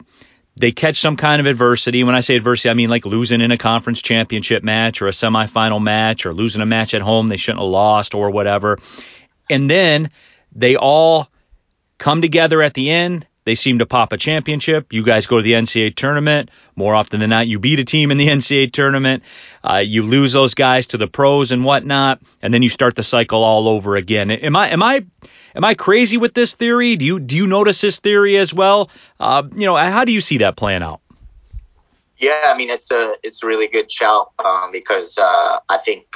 they 0.56 0.72
catch 0.72 1.00
some 1.00 1.16
kind 1.16 1.40
of 1.40 1.46
adversity. 1.46 2.04
When 2.04 2.14
I 2.14 2.20
say 2.20 2.36
adversity, 2.36 2.68
I 2.68 2.74
mean 2.74 2.90
like 2.90 3.06
losing 3.06 3.40
in 3.40 3.50
a 3.50 3.56
conference 3.56 4.02
championship 4.02 4.62
match 4.62 5.00
or 5.00 5.08
a 5.08 5.12
semifinal 5.12 5.82
match 5.82 6.26
or 6.26 6.34
losing 6.34 6.60
a 6.60 6.66
match 6.66 6.92
at 6.92 7.00
home 7.00 7.28
they 7.28 7.38
shouldn't 7.38 7.62
have 7.62 7.70
lost 7.70 8.14
or 8.14 8.30
whatever. 8.30 8.78
And 9.48 9.70
then 9.70 10.10
they 10.54 10.76
all 10.76 11.28
come 11.96 12.20
together 12.20 12.60
at 12.60 12.74
the 12.74 12.90
end. 12.90 13.26
They 13.44 13.54
seem 13.56 13.78
to 13.78 13.86
pop 13.86 14.12
a 14.12 14.16
championship. 14.16 14.92
You 14.92 15.02
guys 15.02 15.26
go 15.26 15.38
to 15.38 15.42
the 15.42 15.52
NCAA 15.52 15.96
tournament. 15.96 16.50
More 16.76 16.94
often 16.94 17.20
than 17.20 17.30
not, 17.30 17.48
you 17.48 17.58
beat 17.58 17.80
a 17.80 17.84
team 17.84 18.10
in 18.10 18.16
the 18.16 18.28
NCAA 18.28 18.72
tournament. 18.72 19.22
Uh, 19.64 19.78
you 19.78 20.02
lose 20.02 20.32
those 20.32 20.54
guys 20.54 20.88
to 20.88 20.96
the 20.96 21.08
pros 21.08 21.50
and 21.50 21.64
whatnot, 21.64 22.20
and 22.40 22.54
then 22.54 22.62
you 22.62 22.68
start 22.68 22.94
the 22.94 23.02
cycle 23.02 23.42
all 23.42 23.68
over 23.68 23.96
again. 23.96 24.30
Am 24.30 24.54
I 24.54 24.70
am 24.70 24.82
I 24.82 25.04
am 25.56 25.64
I 25.64 25.74
crazy 25.74 26.16
with 26.16 26.34
this 26.34 26.54
theory? 26.54 26.96
Do 26.96 27.04
you 27.04 27.18
do 27.18 27.36
you 27.36 27.46
notice 27.46 27.80
this 27.80 27.98
theory 27.98 28.36
as 28.36 28.54
well? 28.54 28.90
Uh, 29.18 29.42
you 29.54 29.66
know, 29.66 29.76
how 29.76 30.04
do 30.04 30.12
you 30.12 30.20
see 30.20 30.38
that 30.38 30.56
playing 30.56 30.82
out? 30.82 31.00
Yeah, 32.18 32.40
I 32.46 32.56
mean 32.56 32.70
it's 32.70 32.90
a 32.92 33.14
it's 33.24 33.42
a 33.42 33.46
really 33.46 33.66
good 33.66 33.90
shout 33.90 34.30
um, 34.44 34.70
because 34.70 35.18
uh, 35.18 35.58
I 35.68 35.78
think 35.78 36.06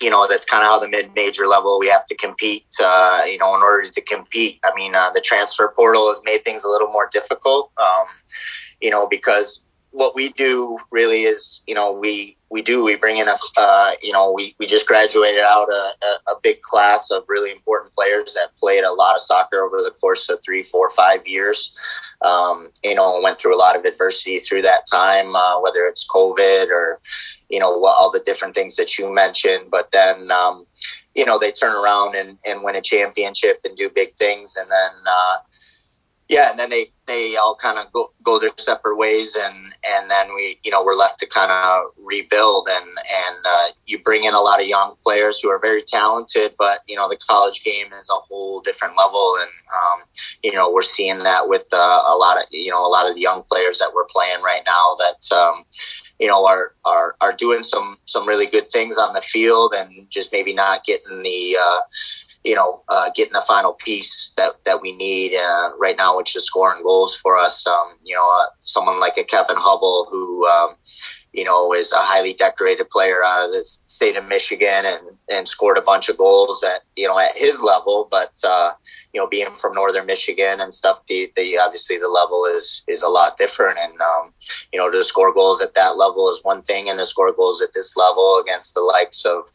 you 0.00 0.10
know 0.10 0.26
that's 0.28 0.44
kind 0.44 0.62
of 0.62 0.68
how 0.68 0.78
the 0.78 0.88
mid-major 0.88 1.46
level 1.46 1.78
we 1.78 1.88
have 1.88 2.06
to 2.06 2.16
compete. 2.16 2.66
Uh, 2.82 3.22
you 3.26 3.38
know, 3.38 3.54
in 3.54 3.62
order 3.62 3.88
to 3.88 4.00
compete, 4.02 4.58
I 4.64 4.72
mean, 4.74 4.94
uh, 4.94 5.10
the 5.10 5.20
transfer 5.20 5.72
portal 5.76 6.08
has 6.08 6.20
made 6.24 6.44
things 6.44 6.64
a 6.64 6.68
little 6.68 6.88
more 6.88 7.08
difficult. 7.12 7.72
Um, 7.78 8.06
you 8.80 8.90
know, 8.90 9.06
because 9.06 9.64
what 9.92 10.14
we 10.14 10.32
do 10.32 10.78
really 10.90 11.22
is, 11.22 11.62
you 11.66 11.74
know, 11.74 11.92
we 11.92 12.36
we 12.48 12.62
do 12.62 12.84
we 12.84 12.96
bring 12.96 13.18
in 13.18 13.28
a, 13.28 13.36
uh, 13.58 13.92
you 14.02 14.12
know, 14.12 14.32
we 14.32 14.54
we 14.58 14.66
just 14.66 14.86
graduated 14.86 15.40
out 15.40 15.68
a, 15.68 16.06
a, 16.06 16.32
a, 16.32 16.40
big 16.42 16.60
class 16.62 17.10
of 17.10 17.24
really 17.28 17.52
important 17.52 17.94
players 17.94 18.34
that 18.34 18.56
played 18.60 18.82
a 18.82 18.92
lot 18.92 19.14
of 19.14 19.20
soccer 19.20 19.62
over 19.62 19.78
the 19.78 19.92
course 20.00 20.28
of 20.28 20.40
three, 20.44 20.62
four, 20.62 20.90
five 20.90 21.26
years. 21.26 21.74
Um, 22.22 22.70
you 22.84 22.94
know, 22.94 23.20
went 23.22 23.38
through 23.38 23.54
a 23.54 23.58
lot 23.58 23.76
of 23.76 23.84
adversity 23.84 24.38
through 24.38 24.62
that 24.62 24.84
time, 24.90 25.34
uh, 25.34 25.60
whether 25.60 25.84
it's 25.86 26.06
COVID 26.08 26.68
or 26.70 27.00
you 27.50 27.58
know 27.58 27.84
all 27.84 28.10
the 28.10 28.22
different 28.24 28.54
things 28.54 28.76
that 28.76 28.98
you 28.98 29.12
mentioned. 29.12 29.70
But 29.70 29.90
then 29.90 30.30
um, 30.30 30.64
you 31.14 31.24
know 31.24 31.38
they 31.38 31.52
turn 31.52 31.74
around 31.76 32.16
and, 32.16 32.38
and 32.46 32.64
win 32.64 32.76
a 32.76 32.80
championship 32.80 33.60
and 33.64 33.76
do 33.76 33.90
big 33.90 34.14
things, 34.14 34.56
and 34.56 34.70
then 34.70 34.90
uh, 35.06 35.36
yeah, 36.30 36.50
and 36.50 36.58
then 36.58 36.70
they 36.70 36.92
they 37.06 37.34
all 37.34 37.56
kind 37.56 37.76
of 37.76 37.92
go, 37.92 38.12
go 38.22 38.38
their 38.38 38.50
separate 38.56 38.96
ways, 38.96 39.34
and 39.34 39.74
and 39.96 40.08
then 40.08 40.28
we 40.36 40.60
you 40.62 40.70
know 40.70 40.84
we're 40.84 40.94
left 40.94 41.18
to 41.18 41.26
kind 41.26 41.50
of 41.50 41.90
rebuild, 41.98 42.68
and 42.70 42.86
and 42.86 43.36
uh, 43.44 43.66
you 43.86 43.98
bring 43.98 44.22
in 44.22 44.32
a 44.32 44.38
lot 44.38 44.60
of 44.60 44.68
young 44.68 44.94
players 45.02 45.40
who 45.40 45.50
are 45.50 45.58
very 45.58 45.82
talented, 45.82 46.54
but 46.56 46.78
you 46.86 46.94
know 46.94 47.08
the 47.08 47.16
college 47.16 47.64
game 47.64 47.92
is 47.98 48.08
a 48.10 48.20
whole 48.28 48.60
different 48.60 48.96
level, 48.96 49.36
and 49.40 49.50
um, 49.74 50.02
you 50.44 50.52
know 50.52 50.70
we're 50.72 50.82
seeing 50.82 51.18
that 51.18 51.48
with 51.48 51.66
uh, 51.72 52.02
a 52.08 52.14
lot 52.14 52.38
of 52.38 52.44
you 52.52 52.70
know 52.70 52.78
a 52.80 52.86
lot 52.86 53.10
of 53.10 53.16
the 53.16 53.22
young 53.22 53.42
players 53.50 53.80
that 53.80 53.90
we're 53.92 54.06
playing 54.06 54.40
right 54.40 54.62
now 54.64 54.94
that. 54.98 55.36
Um, 55.36 55.64
you 56.20 56.28
know 56.28 56.46
are 56.46 56.74
are 56.84 57.16
are 57.20 57.32
doing 57.32 57.64
some 57.64 57.96
some 58.04 58.28
really 58.28 58.46
good 58.46 58.70
things 58.70 58.98
on 58.98 59.14
the 59.14 59.22
field 59.22 59.74
and 59.76 60.08
just 60.10 60.32
maybe 60.32 60.54
not 60.54 60.84
getting 60.84 61.22
the 61.22 61.56
uh, 61.60 61.80
you 62.44 62.54
know 62.54 62.82
uh, 62.88 63.10
getting 63.14 63.32
the 63.32 63.44
final 63.48 63.72
piece 63.72 64.32
that 64.36 64.52
that 64.64 64.80
we 64.82 64.94
need 64.96 65.34
uh, 65.34 65.70
right 65.78 65.96
now, 65.96 66.16
which 66.16 66.36
is 66.36 66.44
scoring 66.44 66.82
goals 66.82 67.16
for 67.16 67.38
us. 67.38 67.66
Um, 67.66 67.98
you 68.04 68.14
know, 68.14 68.30
uh, 68.40 68.46
someone 68.60 69.00
like 69.00 69.16
a 69.18 69.24
Kevin 69.24 69.56
Hubble 69.58 70.06
who. 70.10 70.46
Um, 70.46 70.76
you 71.32 71.44
know, 71.44 71.72
is 71.72 71.92
a 71.92 71.98
highly 71.98 72.32
decorated 72.32 72.88
player 72.88 73.22
out 73.24 73.44
of 73.44 73.52
the 73.52 73.64
state 74.00 74.16
of 74.16 74.26
Michigan 74.26 74.86
and, 74.86 75.00
and 75.30 75.46
scored 75.46 75.76
a 75.76 75.82
bunch 75.82 76.08
of 76.08 76.16
goals 76.16 76.64
at, 76.64 76.80
you 76.96 77.06
know, 77.06 77.18
at 77.18 77.36
his 77.36 77.60
level. 77.60 78.08
But, 78.10 78.32
uh, 78.42 78.72
you 79.12 79.20
know, 79.20 79.26
being 79.26 79.50
from 79.54 79.74
northern 79.74 80.06
Michigan 80.06 80.58
and 80.60 80.72
stuff, 80.72 81.04
the, 81.06 81.30
the 81.36 81.58
obviously 81.58 81.98
the 81.98 82.08
level 82.08 82.46
is 82.46 82.82
is 82.86 83.02
a 83.02 83.08
lot 83.08 83.36
different. 83.36 83.78
And 83.78 84.00
um, 84.00 84.32
you 84.72 84.78
know, 84.78 84.90
to 84.90 85.02
score 85.02 85.34
goals 85.34 85.62
at 85.62 85.74
that 85.74 85.98
level 85.98 86.30
is 86.30 86.40
one 86.42 86.62
thing, 86.62 86.88
and 86.88 86.98
to 86.98 87.04
score 87.04 87.32
goals 87.32 87.60
at 87.60 87.74
this 87.74 87.94
level 87.94 88.38
against 88.38 88.72
the 88.72 88.80
likes 88.80 89.26
of 89.26 89.50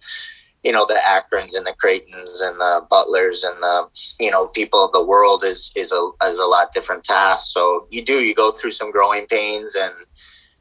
you 0.64 0.72
know 0.72 0.86
the 0.86 1.00
Akrons 1.08 1.56
and 1.56 1.66
the 1.66 1.75
Creightons 1.82 2.42
and 2.42 2.60
the 2.60 2.86
Butlers 2.90 3.44
and 3.44 3.58
the 3.62 3.88
you 4.20 4.30
know 4.30 4.48
people 4.48 4.84
of 4.84 4.92
the 4.92 5.06
world 5.06 5.44
is 5.44 5.72
is 5.75 5.92
a 5.92 6.10
is 6.28 6.38
a 6.38 6.46
lot 6.46 6.74
different 6.74 7.04
task. 7.04 7.54
So 7.54 7.88
you 7.90 8.04
do 8.04 8.14
you 8.14 8.36
go 8.36 8.52
through 8.52 8.72
some 8.72 8.92
growing 8.92 9.25
pains 9.25 9.75
and 9.75 9.94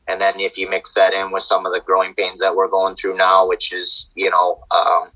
and 0.08 0.20
then 0.20 0.34
if 0.38 0.58
you 0.58 0.68
mix 0.68 0.94
that 0.94 1.12
in 1.12 1.32
with 1.32 1.42
some 1.42 1.66
of 1.66 1.72
the 1.72 1.80
growing 1.80 2.14
pains 2.14 2.40
that 2.40 2.54
we're 2.54 2.68
going 2.68 2.94
through 2.94 3.16
now, 3.16 3.48
which 3.48 3.72
is 3.72 4.10
you 4.14 4.30
know 4.30 4.62
um, 4.70 5.10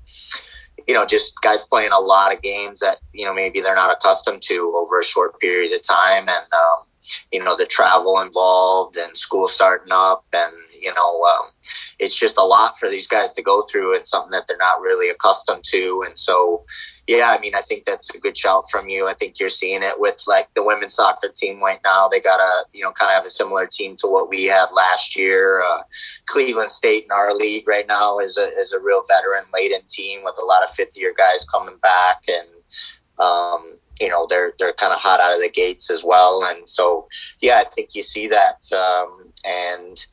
you 0.89 0.95
know, 0.95 1.05
just 1.05 1.39
guys 1.41 1.63
playing 1.63 1.91
a 1.91 1.99
lot 1.99 2.33
of 2.33 2.41
games 2.41 2.79
that, 2.79 2.97
you 3.13 3.23
know, 3.23 3.31
maybe 3.31 3.61
they're 3.61 3.75
not 3.75 3.91
accustomed 3.91 4.41
to 4.41 4.73
over 4.75 4.99
a 4.99 5.03
short 5.03 5.39
period 5.39 5.71
of 5.71 5.83
time. 5.83 6.27
And, 6.27 6.29
um, 6.29 6.85
you 7.31 7.43
know, 7.43 7.55
the 7.55 7.67
travel 7.67 8.19
involved 8.21 8.97
and 8.97 9.15
school 9.15 9.47
starting 9.47 9.91
up 9.91 10.25
and, 10.33 10.51
you 10.81 10.91
know, 10.95 11.23
um, 11.23 11.49
it's 11.99 12.15
just 12.15 12.37
a 12.37 12.43
lot 12.43 12.79
for 12.79 12.89
these 12.89 13.07
guys 13.07 13.33
to 13.33 13.41
go 13.41 13.61
through 13.61 13.95
and 13.95 14.07
something 14.07 14.31
that 14.31 14.47
they're 14.47 14.57
not 14.57 14.79
really 14.79 15.09
accustomed 15.09 15.63
to. 15.65 16.03
And 16.05 16.17
so, 16.17 16.63
yeah, 17.07 17.35
I 17.37 17.39
mean, 17.39 17.55
I 17.55 17.61
think 17.61 17.83
that's 17.83 18.09
a 18.15 18.19
good 18.19 18.37
shout 18.37 18.69
from 18.71 18.87
you. 18.87 19.07
I 19.07 19.13
think 19.13 19.39
you're 19.39 19.49
seeing 19.49 19.83
it 19.83 19.99
with 19.99 20.23
like 20.25 20.47
the 20.53 20.63
women's 20.63 20.93
soccer 20.93 21.27
team 21.35 21.61
right 21.61 21.81
now. 21.83 22.07
They 22.07 22.21
got 22.21 22.39
a, 22.39 22.65
you 22.71 22.83
know, 22.83 22.91
kind 22.91 23.09
of 23.09 23.15
have 23.15 23.25
a 23.25 23.29
similar 23.29 23.65
team 23.65 23.97
to 23.97 24.07
what 24.07 24.29
we 24.29 24.45
had 24.45 24.67
last 24.73 25.17
year. 25.17 25.61
Uh, 25.61 25.81
Cleveland 26.27 26.71
State 26.71 27.03
in 27.03 27.11
our 27.11 27.33
league 27.33 27.67
right 27.67 27.87
now 27.87 28.19
is 28.19 28.37
a 28.37 28.47
is 28.59 28.71
a 28.71 28.79
real 28.79 29.03
veteran 29.07 29.43
laden 29.53 29.81
team 29.89 30.21
with 30.23 30.35
a 30.41 30.45
lot 30.45 30.63
of 30.63 30.69
fifth 30.69 30.95
year 30.95 31.13
guys 31.17 31.45
coming 31.51 31.77
back, 31.81 32.23
and 32.29 32.47
um, 33.17 33.79
you 33.99 34.07
know 34.07 34.25
they're 34.29 34.53
they're 34.57 34.73
kind 34.73 34.93
of 34.93 34.99
hot 34.99 35.19
out 35.19 35.33
of 35.33 35.41
the 35.41 35.49
gates 35.49 35.89
as 35.89 36.03
well. 36.03 36.43
And 36.45 36.69
so, 36.69 37.07
yeah, 37.41 37.57
I 37.57 37.65
think 37.65 37.95
you 37.95 38.03
see 38.03 38.27
that, 38.27 38.71
um, 38.71 39.33
and 39.43 40.05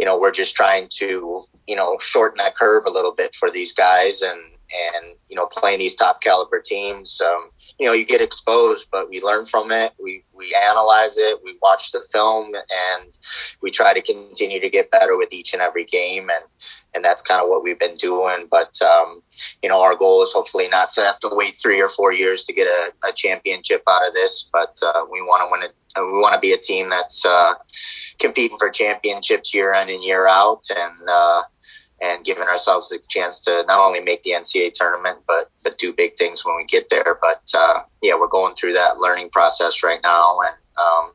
you 0.00 0.06
know 0.06 0.18
we're 0.18 0.32
just 0.32 0.56
trying 0.56 0.88
to 0.88 1.42
you 1.68 1.76
know 1.76 1.98
shorten 2.00 2.38
that 2.38 2.56
curve 2.56 2.84
a 2.86 2.90
little 2.90 3.12
bit 3.12 3.34
for 3.34 3.50
these 3.50 3.74
guys 3.74 4.22
and 4.22 4.40
and 4.72 5.16
you 5.28 5.36
know 5.36 5.46
playing 5.46 5.78
these 5.78 5.94
top 5.94 6.20
caliber 6.20 6.60
teams. 6.60 7.20
Um, 7.20 7.50
you 7.78 7.86
know 7.86 7.92
you 7.92 8.04
get 8.04 8.20
exposed 8.20 8.88
but 8.90 9.08
we 9.08 9.20
learn 9.20 9.46
from 9.46 9.70
it. 9.72 9.92
We 10.02 10.24
we 10.32 10.56
analyze 10.68 11.16
it. 11.16 11.40
We 11.44 11.56
watch 11.62 11.92
the 11.92 12.02
film 12.12 12.54
and 12.54 13.18
we 13.60 13.70
try 13.70 13.92
to 13.92 14.02
continue 14.02 14.60
to 14.60 14.70
get 14.70 14.90
better 14.90 15.16
with 15.16 15.32
each 15.32 15.52
and 15.52 15.62
every 15.62 15.84
game. 15.84 16.30
And 16.30 16.44
and 16.94 17.04
that's 17.04 17.22
kind 17.22 17.42
of 17.42 17.48
what 17.48 17.62
we've 17.62 17.78
been 17.78 17.96
doing. 17.96 18.48
But 18.50 18.80
um, 18.82 19.22
you 19.62 19.68
know 19.68 19.82
our 19.82 19.96
goal 19.96 20.22
is 20.22 20.32
hopefully 20.32 20.68
not 20.68 20.92
to 20.94 21.02
have 21.02 21.20
to 21.20 21.30
wait 21.32 21.56
three 21.56 21.80
or 21.80 21.88
four 21.88 22.12
years 22.12 22.44
to 22.44 22.52
get 22.52 22.66
a, 22.66 23.08
a 23.08 23.12
championship 23.12 23.82
out 23.88 24.06
of 24.06 24.14
this. 24.14 24.48
But 24.52 24.76
uh, 24.84 25.04
we 25.10 25.22
want 25.22 25.42
to 25.44 25.50
win 25.50 25.62
it. 25.62 25.74
We 25.96 26.18
want 26.18 26.34
to 26.34 26.40
be 26.40 26.52
a 26.52 26.58
team 26.58 26.88
that's 26.88 27.24
uh, 27.24 27.54
competing 28.18 28.58
for 28.58 28.70
championships 28.70 29.52
year 29.52 29.74
in 29.74 29.88
and 29.88 30.04
year 30.04 30.28
out. 30.28 30.62
And 30.70 31.08
uh, 31.08 31.42
and 32.02 32.24
giving 32.24 32.44
ourselves 32.44 32.88
the 32.88 32.98
chance 33.08 33.40
to 33.40 33.64
not 33.66 33.80
only 33.80 34.00
make 34.00 34.22
the 34.22 34.30
NCAA 34.30 34.72
tournament, 34.72 35.18
but 35.26 35.50
but 35.62 35.78
do 35.78 35.92
big 35.92 36.16
things 36.16 36.44
when 36.44 36.56
we 36.56 36.64
get 36.64 36.88
there. 36.90 37.18
But 37.20 37.42
uh, 37.56 37.82
yeah, 38.02 38.14
we're 38.18 38.28
going 38.28 38.54
through 38.54 38.72
that 38.72 38.98
learning 38.98 39.30
process 39.30 39.82
right 39.82 40.00
now, 40.02 40.38
and 40.40 40.56
um, 40.78 41.12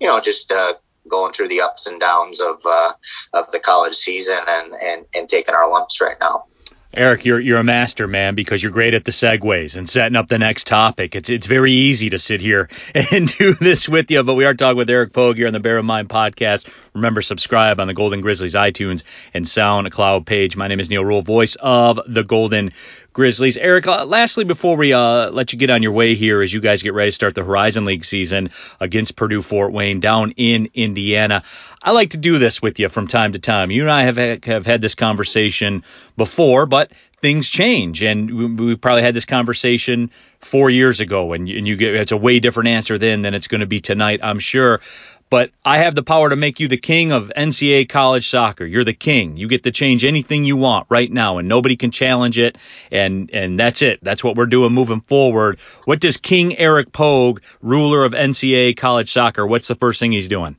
you 0.00 0.06
know, 0.06 0.20
just 0.20 0.52
uh, 0.52 0.74
going 1.08 1.32
through 1.32 1.48
the 1.48 1.60
ups 1.60 1.86
and 1.86 2.00
downs 2.00 2.40
of 2.40 2.60
uh, 2.64 2.92
of 3.32 3.50
the 3.50 3.60
college 3.60 3.94
season 3.94 4.38
and, 4.46 4.74
and 4.82 5.06
and 5.14 5.28
taking 5.28 5.54
our 5.54 5.70
lumps 5.70 6.00
right 6.00 6.16
now. 6.20 6.46
Eric, 6.94 7.24
you're 7.24 7.40
you're 7.40 7.58
a 7.58 7.64
master, 7.64 8.06
man, 8.06 8.34
because 8.34 8.62
you're 8.62 8.72
great 8.72 8.94
at 8.94 9.04
the 9.04 9.10
segues 9.10 9.76
and 9.76 9.88
setting 9.88 10.16
up 10.16 10.28
the 10.28 10.38
next 10.38 10.66
topic. 10.66 11.14
It's 11.14 11.28
it's 11.28 11.46
very 11.46 11.72
easy 11.72 12.10
to 12.10 12.18
sit 12.18 12.40
here 12.40 12.68
and 13.12 13.26
do 13.36 13.54
this 13.54 13.88
with 13.88 14.10
you, 14.10 14.22
but 14.22 14.34
we 14.34 14.44
are 14.44 14.54
talking 14.54 14.78
with 14.78 14.88
Eric 14.88 15.12
Pogue 15.12 15.36
here 15.36 15.46
on 15.46 15.52
the 15.52 15.60
Bear 15.60 15.78
of 15.78 15.84
Mind 15.84 16.08
podcast. 16.08 16.66
Remember, 16.94 17.20
subscribe 17.20 17.80
on 17.80 17.88
the 17.88 17.94
Golden 17.94 18.20
Grizzlies 18.22 18.54
iTunes 18.54 19.02
and 19.34 19.44
SoundCloud 19.44 20.24
page. 20.24 20.56
My 20.56 20.68
name 20.68 20.80
is 20.80 20.88
Neal 20.88 21.04
Ruhl, 21.04 21.22
voice 21.22 21.56
of 21.56 22.00
the 22.06 22.22
Golden 22.22 22.72
Grizzlies. 23.12 23.56
Eric, 23.56 23.86
uh, 23.86 24.04
lastly, 24.04 24.44
before 24.44 24.76
we 24.76 24.92
uh, 24.92 25.30
let 25.30 25.52
you 25.52 25.58
get 25.58 25.70
on 25.70 25.82
your 25.82 25.92
way 25.92 26.14
here, 26.14 26.42
as 26.42 26.52
you 26.52 26.60
guys 26.60 26.82
get 26.82 26.94
ready 26.94 27.10
to 27.10 27.14
start 27.14 27.34
the 27.34 27.42
Horizon 27.42 27.84
League 27.84 28.04
season 28.04 28.50
against 28.78 29.16
Purdue 29.16 29.42
Fort 29.42 29.72
Wayne 29.72 30.00
down 30.00 30.32
in 30.32 30.68
Indiana, 30.74 31.42
I 31.86 31.92
like 31.92 32.10
to 32.10 32.16
do 32.16 32.38
this 32.38 32.60
with 32.60 32.80
you 32.80 32.88
from 32.88 33.06
time 33.06 33.34
to 33.34 33.38
time. 33.38 33.70
You 33.70 33.82
and 33.82 33.90
I 33.92 34.02
have 34.02 34.16
have 34.44 34.66
had 34.66 34.80
this 34.80 34.96
conversation 34.96 35.84
before, 36.16 36.66
but 36.66 36.90
things 37.18 37.48
change, 37.48 38.02
and 38.02 38.28
we, 38.28 38.46
we 38.46 38.74
probably 38.74 39.02
had 39.02 39.14
this 39.14 39.24
conversation 39.24 40.10
four 40.40 40.68
years 40.68 40.98
ago, 40.98 41.32
and, 41.32 41.48
and 41.48 41.66
you 41.66 41.76
get 41.76 41.94
it's 41.94 42.10
a 42.10 42.16
way 42.16 42.40
different 42.40 42.70
answer 42.70 42.98
then 42.98 43.22
than 43.22 43.34
it's 43.34 43.46
going 43.46 43.60
to 43.60 43.66
be 43.66 43.80
tonight, 43.80 44.18
I'm 44.20 44.40
sure 44.40 44.80
but 45.28 45.50
I 45.64 45.78
have 45.78 45.94
the 45.94 46.02
power 46.02 46.30
to 46.30 46.36
make 46.36 46.60
you 46.60 46.68
the 46.68 46.76
king 46.76 47.10
of 47.10 47.32
NCAA 47.36 47.88
college 47.88 48.28
soccer. 48.28 48.64
You're 48.64 48.84
the 48.84 48.92
king. 48.92 49.36
You 49.36 49.48
get 49.48 49.64
to 49.64 49.72
change 49.72 50.04
anything 50.04 50.44
you 50.44 50.56
want 50.56 50.86
right 50.88 51.10
now, 51.10 51.38
and 51.38 51.48
nobody 51.48 51.76
can 51.76 51.90
challenge 51.90 52.38
it. 52.38 52.56
And 52.92 53.30
and 53.32 53.58
that's 53.58 53.82
it. 53.82 53.98
That's 54.02 54.22
what 54.22 54.36
we're 54.36 54.46
doing 54.46 54.72
moving 54.72 55.00
forward. 55.00 55.58
What 55.84 56.00
does 56.00 56.16
King 56.16 56.56
Eric 56.56 56.92
Pogue, 56.92 57.42
ruler 57.60 58.04
of 58.04 58.12
NCAA 58.12 58.76
college 58.76 59.12
soccer, 59.12 59.44
what's 59.44 59.68
the 59.68 59.74
first 59.74 59.98
thing 59.98 60.12
he's 60.12 60.28
doing? 60.28 60.56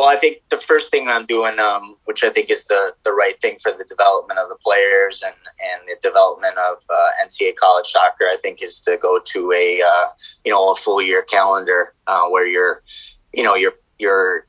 Well, 0.00 0.08
I 0.08 0.16
think 0.16 0.38
the 0.48 0.56
first 0.56 0.90
thing 0.90 1.08
I'm 1.08 1.26
doing, 1.26 1.58
um, 1.58 1.96
which 2.06 2.24
I 2.24 2.30
think 2.30 2.50
is 2.50 2.64
the, 2.64 2.92
the 3.04 3.12
right 3.12 3.38
thing 3.42 3.58
for 3.62 3.70
the 3.70 3.84
development 3.84 4.38
of 4.38 4.48
the 4.48 4.56
players 4.64 5.22
and, 5.22 5.34
and 5.34 5.86
the 5.86 5.96
development 6.00 6.56
of 6.56 6.78
uh, 6.88 7.08
NCAA 7.22 7.56
college 7.56 7.84
soccer, 7.84 8.24
I 8.24 8.38
think 8.40 8.62
is 8.62 8.80
to 8.80 8.96
go 8.96 9.20
to 9.22 9.52
a 9.52 9.82
uh, 9.82 10.06
you 10.42 10.52
know 10.52 10.70
a 10.72 10.74
full 10.74 11.02
year 11.02 11.22
calendar 11.24 11.92
uh, 12.06 12.30
where 12.30 12.46
you're 12.46 12.82
you 13.34 13.42
know 13.42 13.56
you're 13.56 13.74
you're 13.98 14.46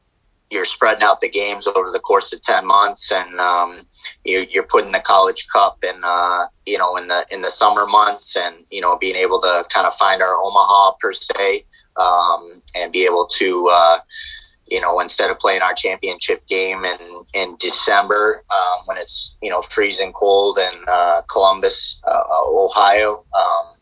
you're 0.52 0.64
spreading 0.64 1.04
out 1.04 1.20
the 1.20 1.30
games 1.30 1.68
over 1.68 1.92
the 1.92 2.00
course 2.00 2.32
of 2.32 2.40
10 2.42 2.66
months 2.66 3.12
and 3.12 3.38
um, 3.42 3.78
you're, 4.24 4.44
you're 4.44 4.68
putting 4.68 4.94
the 4.94 5.02
college 5.02 5.50
cup 5.50 5.84
in 5.84 6.02
uh, 6.06 6.46
you 6.66 6.78
know 6.78 6.96
in 6.96 7.08
the 7.08 7.26
in 7.30 7.42
the 7.42 7.50
summer 7.50 7.86
months 7.88 8.38
and 8.38 8.56
you 8.72 8.80
know 8.80 8.98
being 9.00 9.18
able 9.18 9.42
to 9.42 9.66
kind 9.68 9.86
of 9.86 9.94
find 9.96 10.22
our 10.22 10.38
omaha 10.46 10.94
per 11.02 11.12
se 11.12 11.66
um, 11.98 12.62
and 12.74 12.94
be 12.94 13.06
able 13.06 13.28
to 13.28 13.70
uh, 13.70 13.98
you 14.72 14.80
know, 14.80 15.02
instead 15.02 15.30
of 15.30 15.38
playing 15.38 15.62
our 15.62 15.74
championship 15.74 16.48
game 16.48 16.86
in, 16.86 17.26
in 17.34 17.58
December 17.60 18.44
um, 18.50 18.86
when 18.86 18.98
it's, 18.98 19.36
you 19.42 19.50
know, 19.50 19.62
freezing 19.62 20.14
cold 20.14 20.58
in 20.58 20.86
uh, 20.88 21.22
Columbus, 21.30 22.02
uh, 22.08 22.24
Ohio, 22.32 23.26
um, 23.38 23.76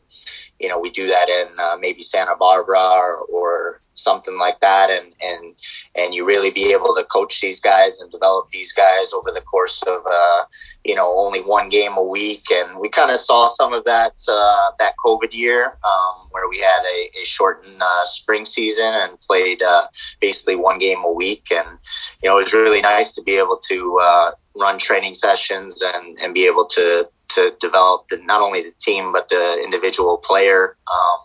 you 0.60 0.67
know, 0.67 0.79
we 0.79 0.89
do 0.89 1.08
that 1.08 1.29
in 1.29 1.48
uh, 1.60 1.75
maybe 1.79 2.01
Santa 2.01 2.36
Barbara 2.36 2.79
or, 2.79 3.19
or 3.31 3.81
something 4.00 4.38
like 4.38 4.60
that 4.60 4.89
and 4.89 5.13
and 5.22 5.56
and 5.96 6.13
you 6.13 6.25
really 6.25 6.51
be 6.51 6.72
able 6.72 6.94
to 6.96 7.03
coach 7.06 7.41
these 7.41 7.60
guys 7.60 8.00
and 8.00 8.12
develop 8.12 8.50
these 8.50 8.72
guys 8.72 9.12
over 9.13 9.32
the 9.32 9.41
course 9.41 9.82
of 9.84 10.01
uh, 10.06 10.44
you 10.84 10.96
know 10.96 11.08
only 11.18 11.41
one 11.41 11.70
game 11.70 11.94
a 11.98 12.03
week. 12.03 12.46
And 12.51 12.79
we 12.79 12.89
kind 12.89 13.12
of 13.12 13.20
saw 13.20 13.50
some 13.50 13.74
of 13.74 13.84
that 13.86 14.13
uh, 14.27 14.72
that 14.79 14.94
COVID 15.06 15.34
year 15.34 15.77
um, 15.84 16.29
where 16.32 16.48
we 16.50 16.60
had 16.60 16.82
a, 16.84 17.22
a 17.22 17.25
shortened 17.25 17.82
uh, 17.82 18.06
spring 18.06 18.46
season 18.46 18.94
and 18.94 19.20
played 19.22 19.62
uh, 19.62 19.88
basically 20.20 20.56
one 20.56 20.79
game 20.79 21.03
a 21.03 21.12
week. 21.12 21.48
And 21.51 21.77
you 22.24 22.29
know 22.29 22.38
it 22.38 22.46
was 22.46 22.53
really 22.53 22.82
nice 22.82 23.12
to 23.13 23.22
be 23.22 23.38
able 23.38 23.60
to 23.70 24.00
uh, 24.01 24.32
run 24.60 24.79
training 24.79 25.13
sessions 25.13 25.82
and 25.82 26.18
and 26.20 26.34
be 26.34 26.46
able 26.46 26.65
to 26.65 27.10
to 27.29 27.53
develop 27.60 28.08
the, 28.08 28.18
not 28.24 28.41
only 28.41 28.62
the 28.62 28.74
team 28.79 29.12
but 29.12 29.29
the 29.29 29.62
individual 29.63 30.18
player. 30.18 30.77
Um, 30.91 31.20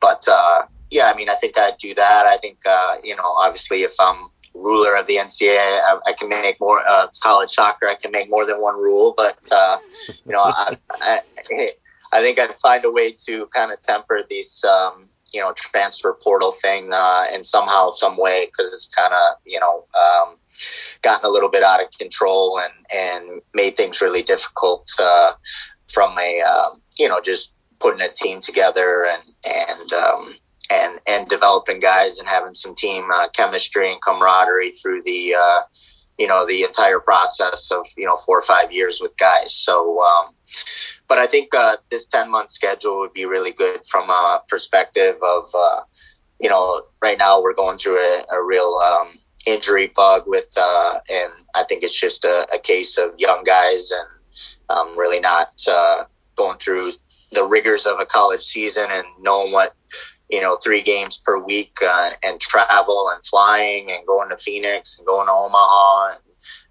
but 0.00 0.24
uh, 0.30 0.62
yeah, 0.90 1.10
I 1.12 1.16
mean, 1.16 1.28
I 1.28 1.34
think 1.34 1.58
I'd 1.58 1.78
do 1.78 1.94
that. 1.94 2.26
I 2.26 2.36
think, 2.38 2.58
uh, 2.68 2.96
you 3.04 3.14
know, 3.16 3.24
obviously 3.24 3.82
if 3.82 3.94
I'm 4.00 4.30
ruler 4.54 4.96
of 4.96 5.06
the 5.06 5.16
NCAA, 5.16 5.56
I, 5.56 5.98
I 6.06 6.12
can 6.12 6.28
make 6.28 6.60
more, 6.60 6.80
uh, 6.86 7.06
college 7.22 7.50
soccer, 7.50 7.86
I 7.86 7.94
can 7.94 8.10
make 8.10 8.28
more 8.28 8.44
than 8.44 8.60
one 8.60 8.74
rule, 8.74 9.14
but, 9.16 9.38
uh, 9.52 9.78
you 10.08 10.32
know, 10.32 10.42
I, 10.42 10.76
I, 10.90 11.20
I 12.12 12.20
think 12.20 12.38
I'd 12.38 12.58
find 12.60 12.84
a 12.84 12.90
way 12.90 13.12
to 13.26 13.46
kind 13.46 13.72
of 13.72 13.80
temper 13.80 14.22
these, 14.28 14.64
um, 14.64 15.08
you 15.32 15.40
know, 15.40 15.52
transfer 15.54 16.18
portal 16.20 16.50
thing, 16.50 16.90
uh, 16.92 17.26
in 17.32 17.44
somehow, 17.44 17.90
some 17.90 18.18
way, 18.18 18.46
because 18.46 18.66
it's 18.66 18.86
kind 18.86 19.14
of, 19.14 19.36
you 19.46 19.60
know, 19.60 19.86
um, 19.94 20.36
gotten 21.02 21.24
a 21.24 21.32
little 21.32 21.48
bit 21.48 21.62
out 21.62 21.80
of 21.80 21.96
control 21.96 22.58
and, 22.58 22.72
and 22.92 23.42
made 23.54 23.76
things 23.76 24.00
really 24.00 24.22
difficult, 24.22 24.90
uh, 24.98 25.32
from 25.86 26.18
a, 26.18 26.40
um, 26.40 26.80
you 26.98 27.08
know, 27.08 27.20
just 27.20 27.52
putting 27.78 28.00
a 28.00 28.08
team 28.08 28.40
together 28.40 29.06
and, 29.08 29.22
and, 29.46 29.92
um, 29.92 30.24
and 30.70 31.00
and 31.06 31.28
developing 31.28 31.80
guys 31.80 32.18
and 32.18 32.28
having 32.28 32.54
some 32.54 32.74
team 32.74 33.08
uh, 33.12 33.28
chemistry 33.30 33.90
and 33.90 34.00
camaraderie 34.00 34.70
through 34.70 35.02
the 35.02 35.34
uh, 35.34 35.60
you 36.18 36.26
know 36.26 36.46
the 36.46 36.62
entire 36.62 37.00
process 37.00 37.70
of 37.70 37.86
you 37.96 38.06
know 38.06 38.16
four 38.16 38.38
or 38.38 38.42
five 38.42 38.70
years 38.72 39.00
with 39.00 39.16
guys. 39.18 39.54
So, 39.54 40.00
um, 40.00 40.34
but 41.08 41.18
I 41.18 41.26
think 41.26 41.54
uh, 41.56 41.76
this 41.90 42.06
ten 42.06 42.30
month 42.30 42.50
schedule 42.50 43.00
would 43.00 43.12
be 43.12 43.24
really 43.24 43.52
good 43.52 43.84
from 43.86 44.10
a 44.10 44.42
perspective 44.48 45.16
of 45.22 45.50
uh, 45.54 45.80
you 46.38 46.48
know 46.48 46.82
right 47.02 47.18
now 47.18 47.42
we're 47.42 47.54
going 47.54 47.78
through 47.78 47.96
a, 47.96 48.24
a 48.32 48.42
real 48.42 48.78
um, 48.92 49.08
injury 49.46 49.92
bug 49.94 50.24
with 50.26 50.52
uh, 50.60 51.00
and 51.10 51.32
I 51.54 51.64
think 51.64 51.82
it's 51.82 51.98
just 51.98 52.24
a, 52.24 52.46
a 52.54 52.58
case 52.58 52.98
of 52.98 53.14
young 53.18 53.42
guys 53.44 53.90
and 53.90 54.08
um, 54.68 54.98
really 54.98 55.20
not 55.20 55.48
uh, 55.68 56.04
going 56.36 56.58
through 56.58 56.92
the 57.32 57.44
rigors 57.44 57.86
of 57.86 57.98
a 58.00 58.06
college 58.06 58.42
season 58.42 58.86
and 58.90 59.04
knowing 59.20 59.52
what 59.52 59.74
you 60.30 60.40
know, 60.40 60.56
three 60.62 60.82
games 60.82 61.18
per 61.18 61.42
week 61.42 61.76
uh, 61.84 62.10
and 62.22 62.40
travel 62.40 63.10
and 63.12 63.24
flying 63.24 63.90
and 63.90 64.06
going 64.06 64.28
to 64.30 64.36
Phoenix 64.36 64.98
and 64.98 65.06
going 65.06 65.26
to 65.26 65.32
Omaha 65.32 66.12
and 66.12 66.20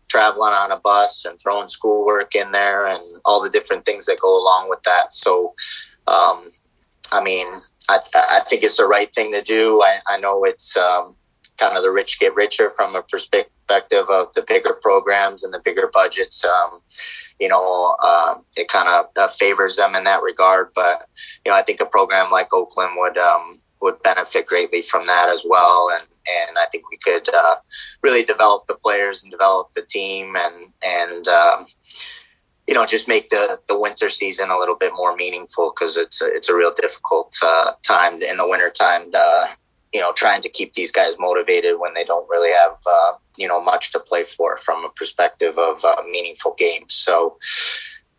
traveling 0.07 0.53
on 0.53 0.71
a 0.71 0.77
bus 0.77 1.25
and 1.25 1.39
throwing 1.39 1.69
schoolwork 1.69 2.35
in 2.35 2.51
there 2.51 2.87
and 2.87 3.01
all 3.25 3.41
the 3.41 3.49
different 3.49 3.85
things 3.85 4.05
that 4.05 4.19
go 4.19 4.41
along 4.41 4.69
with 4.69 4.81
that. 4.83 5.13
So, 5.13 5.53
um, 6.07 6.43
I 7.11 7.21
mean, 7.21 7.47
I, 7.89 7.99
I 8.15 8.39
think 8.47 8.63
it's 8.63 8.77
the 8.77 8.85
right 8.85 9.13
thing 9.13 9.31
to 9.33 9.41
do. 9.41 9.81
I, 9.83 9.99
I 10.07 10.19
know 10.19 10.43
it's 10.43 10.75
um, 10.77 11.15
kind 11.57 11.75
of 11.75 11.83
the 11.83 11.91
rich 11.91 12.19
get 12.19 12.33
richer 12.35 12.71
from 12.71 12.95
a 12.95 13.01
perspective 13.01 14.05
of 14.09 14.33
the 14.33 14.43
bigger 14.47 14.77
programs 14.81 15.43
and 15.43 15.53
the 15.53 15.61
bigger 15.63 15.89
budgets. 15.91 16.45
Um, 16.45 16.81
you 17.39 17.47
know, 17.47 17.95
uh, 18.01 18.35
it 18.55 18.67
kind 18.67 18.78
favors 19.39 19.75
them 19.75 19.95
in 19.95 20.03
that 20.03 20.21
regard. 20.21 20.69
But 20.75 21.07
you 21.45 21.51
know, 21.51 21.57
I 21.57 21.61
think 21.61 21.81
a 21.81 21.85
program 21.85 22.31
like 22.31 22.53
Oakland 22.53 22.91
would 22.97 23.17
um, 23.17 23.61
would 23.81 24.01
benefit 24.03 24.47
greatly 24.47 24.81
from 24.81 25.07
that 25.07 25.29
as 25.29 25.45
well. 25.47 25.89
And 25.93 26.03
and 26.47 26.57
I 26.57 26.65
think 26.71 26.89
we 26.89 26.97
could 26.97 27.27
uh, 27.33 27.55
really 28.03 28.23
develop 28.23 28.65
the 28.67 28.75
players 28.75 29.23
and 29.23 29.31
develop 29.31 29.71
the 29.71 29.81
team 29.81 30.35
and 30.35 30.73
and 30.83 31.27
um, 31.27 31.65
you 32.67 32.73
know 32.73 32.85
just 32.85 33.07
make 33.07 33.29
the, 33.29 33.59
the 33.67 33.79
winter 33.79 34.09
season 34.09 34.51
a 34.51 34.57
little 34.57 34.75
bit 34.75 34.91
more 34.95 35.15
meaningful 35.15 35.73
because 35.73 35.97
it's 35.97 36.21
a, 36.21 36.25
it's 36.27 36.49
a 36.49 36.55
real 36.55 36.73
difficult 36.73 37.35
uh, 37.43 37.71
time 37.81 38.21
in 38.21 38.37
the 38.37 38.47
winter 38.47 38.69
time 38.69 39.09
uh, 39.15 39.47
you 39.93 40.01
know, 40.01 40.11
trying 40.13 40.41
to 40.41 40.49
keep 40.49 40.73
these 40.73 40.91
guys 40.91 41.15
motivated 41.19 41.79
when 41.79 41.93
they 41.93 42.03
don't 42.03 42.29
really 42.29 42.51
have, 42.51 42.77
uh, 42.85 43.13
you 43.37 43.47
know, 43.47 43.61
much 43.61 43.91
to 43.91 43.99
play 43.99 44.23
for 44.23 44.57
from 44.57 44.85
a 44.85 44.89
perspective 44.89 45.57
of 45.57 45.83
uh, 45.83 45.95
meaningful 46.09 46.55
games. 46.57 46.93
So 46.93 47.37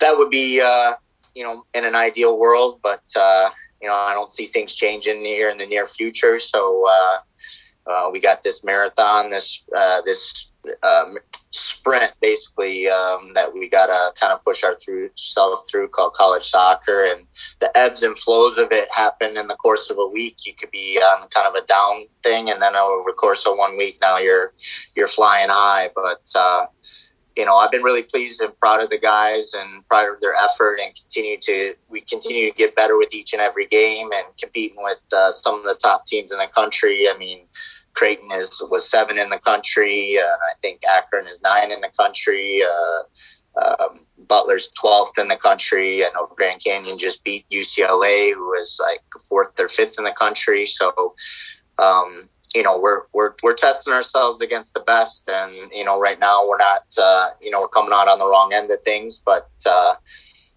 that 0.01 0.17
would 0.17 0.31
be, 0.31 0.61
uh, 0.61 0.95
you 1.35 1.45
know, 1.45 1.63
in 1.75 1.85
an 1.85 1.95
ideal 1.95 2.39
world, 2.39 2.81
but, 2.83 3.03
uh, 3.19 3.51
you 3.81 3.89
know, 3.89 3.95
I 3.95 4.13
don't 4.15 4.33
see 4.33 4.47
things 4.47 4.75
changing 4.75 5.25
here 5.25 5.51
in 5.51 5.59
the 5.59 5.67
near 5.67 5.87
future. 5.87 6.39
So, 6.39 6.87
uh, 6.89 7.19
uh, 7.87 8.11
we 8.13 8.21
got 8.21 8.43
this 8.43 8.63
marathon, 8.63 9.31
this, 9.31 9.65
uh, 9.77 10.03
this, 10.03 10.51
um, 10.83 11.17
sprint 11.53 12.13
basically 12.21 12.89
um, 12.89 13.33
that 13.35 13.53
we 13.53 13.69
got 13.69 13.87
to 13.87 14.21
kind 14.21 14.33
of 14.33 14.45
push 14.45 14.63
our 14.63 14.75
through 14.77 15.11
self 15.17 15.69
through 15.69 15.89
called 15.89 16.15
college 16.15 16.45
soccer. 16.45 17.07
And 17.07 17.27
the 17.61 17.77
ebbs 17.77 18.03
and 18.03 18.19
flows 18.19 18.59
of 18.59 18.71
it 18.71 18.91
happen 18.93 19.37
in 19.37 19.49
the 19.49 19.57
course 19.57 19.91
of 19.91 19.99
a 19.99 20.07
week. 20.07 20.37
You 20.45 20.55
could 20.55 20.71
be 20.71 20.99
on 20.99 21.29
kind 21.29 21.49
of 21.49 21.55
a 21.55 21.67
down 21.67 22.03
thing 22.23 22.51
and 22.51 22.63
then 22.63 22.77
over 22.77 23.11
the 23.11 23.15
course 23.15 23.47
of 23.47 23.57
one 23.57 23.77
week 23.77 23.99
now 24.01 24.19
you're 24.19 24.53
you're 24.95 25.09
flying 25.09 25.49
high. 25.49 25.91
But 25.95 26.23
uh, 26.35 26.67
you 27.37 27.45
know 27.45 27.57
I've 27.57 27.71
been 27.71 27.83
really 27.83 28.03
pleased 28.03 28.41
and 28.43 28.59
proud 28.61 28.83
of 28.83 28.91
the 28.91 28.99
guys 28.99 29.53
and 29.55 29.87
proud 29.89 30.13
of 30.13 30.21
their 30.21 30.35
effort 30.35 30.79
and 30.83 30.95
continue 30.95 31.39
to 31.43 31.75
we 31.89 32.01
continue 32.03 32.51
to 32.51 32.57
get 32.57 32.77
better 32.77 32.97
with 32.97 33.15
each 33.15 33.33
and 33.33 33.43
every 33.43 33.67
game 33.67 34.11
and 34.13 34.27
competing 34.41 34.79
with 34.83 35.01
uh, 35.15 35.31
some 35.33 35.57
of 35.57 35.65
the 35.65 35.79
top 35.81 36.07
teams 36.07 36.33
in 36.33 36.39
the 36.39 36.49
country 36.55 37.09
I 37.09 37.17
mean 37.17 37.47
Creighton 37.95 38.31
is 38.33 38.63
was 38.71 38.89
seven 38.89 39.19
in 39.19 39.31
the 39.31 39.39
country. 39.39 40.19
Uh, 40.19 40.25
I 40.25 40.53
think 40.63 40.83
Akron 40.85 41.27
is 41.27 41.43
nine 41.43 41.73
in 41.73 41.81
the 41.81 41.91
country. 41.99 42.63
Uh, 42.63 43.03
um, 43.61 44.07
Butler's 44.29 44.71
12th 44.83 45.19
in 45.19 45.29
the 45.29 45.37
country. 45.37 46.05
I 46.05 46.09
know 46.15 46.27
Grand 46.37 46.63
Canyon 46.63 46.99
just 46.99 47.25
beat 47.25 47.49
UCLA, 47.51 48.33
who 48.33 48.47
was 48.47 48.79
like 48.81 49.03
fourth 49.29 49.59
or 49.59 49.69
fifth 49.69 49.99
in 49.99 50.05
the 50.05 50.13
country. 50.13 50.67
So, 50.67 51.15
um, 51.79 52.29
you 52.55 52.63
know, 52.63 52.79
we're, 52.81 53.03
we're, 53.13 53.35
we're 53.43 53.55
testing 53.55 53.93
ourselves 53.93 54.41
against 54.41 54.75
the 54.75 54.81
best. 54.81 55.29
And, 55.29 55.55
you 55.73 55.85
know, 55.85 56.01
right 56.01 56.19
now 56.19 56.47
we're 56.49 56.59
not, 56.59 56.85
uh, 57.01 57.29
you 57.41 57.51
know, 57.51 57.61
we're 57.61 57.69
coming 57.69 57.93
out 57.95 58.09
on 58.09 58.19
the 58.19 58.27
wrong 58.27 58.53
end 58.53 58.71
of 58.71 58.83
things, 58.83 59.23
but, 59.25 59.49
uh, 59.69 59.95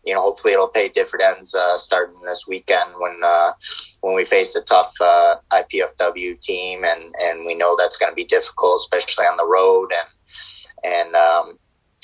you 0.05 0.13
know, 0.13 0.21
hopefully 0.21 0.53
it'll 0.53 0.67
pay 0.67 0.89
dividends 0.89 1.55
uh, 1.55 1.77
starting 1.77 2.19
this 2.25 2.45
weekend 2.47 2.91
when 2.99 3.21
uh, 3.23 3.53
when 4.01 4.13
we 4.13 4.25
face 4.25 4.55
a 4.55 4.61
tough 4.63 4.93
uh, 4.99 5.37
IPFW 5.51 6.39
team, 6.41 6.83
and 6.83 7.15
and 7.21 7.45
we 7.45 7.55
know 7.55 7.75
that's 7.77 7.95
going 7.95 8.11
to 8.11 8.15
be 8.15 8.25
difficult, 8.25 8.81
especially 8.81 9.25
on 9.25 9.37
the 9.37 9.47
road, 9.47 9.93
and 9.93 10.93
and 10.93 11.15
um, 11.15 11.57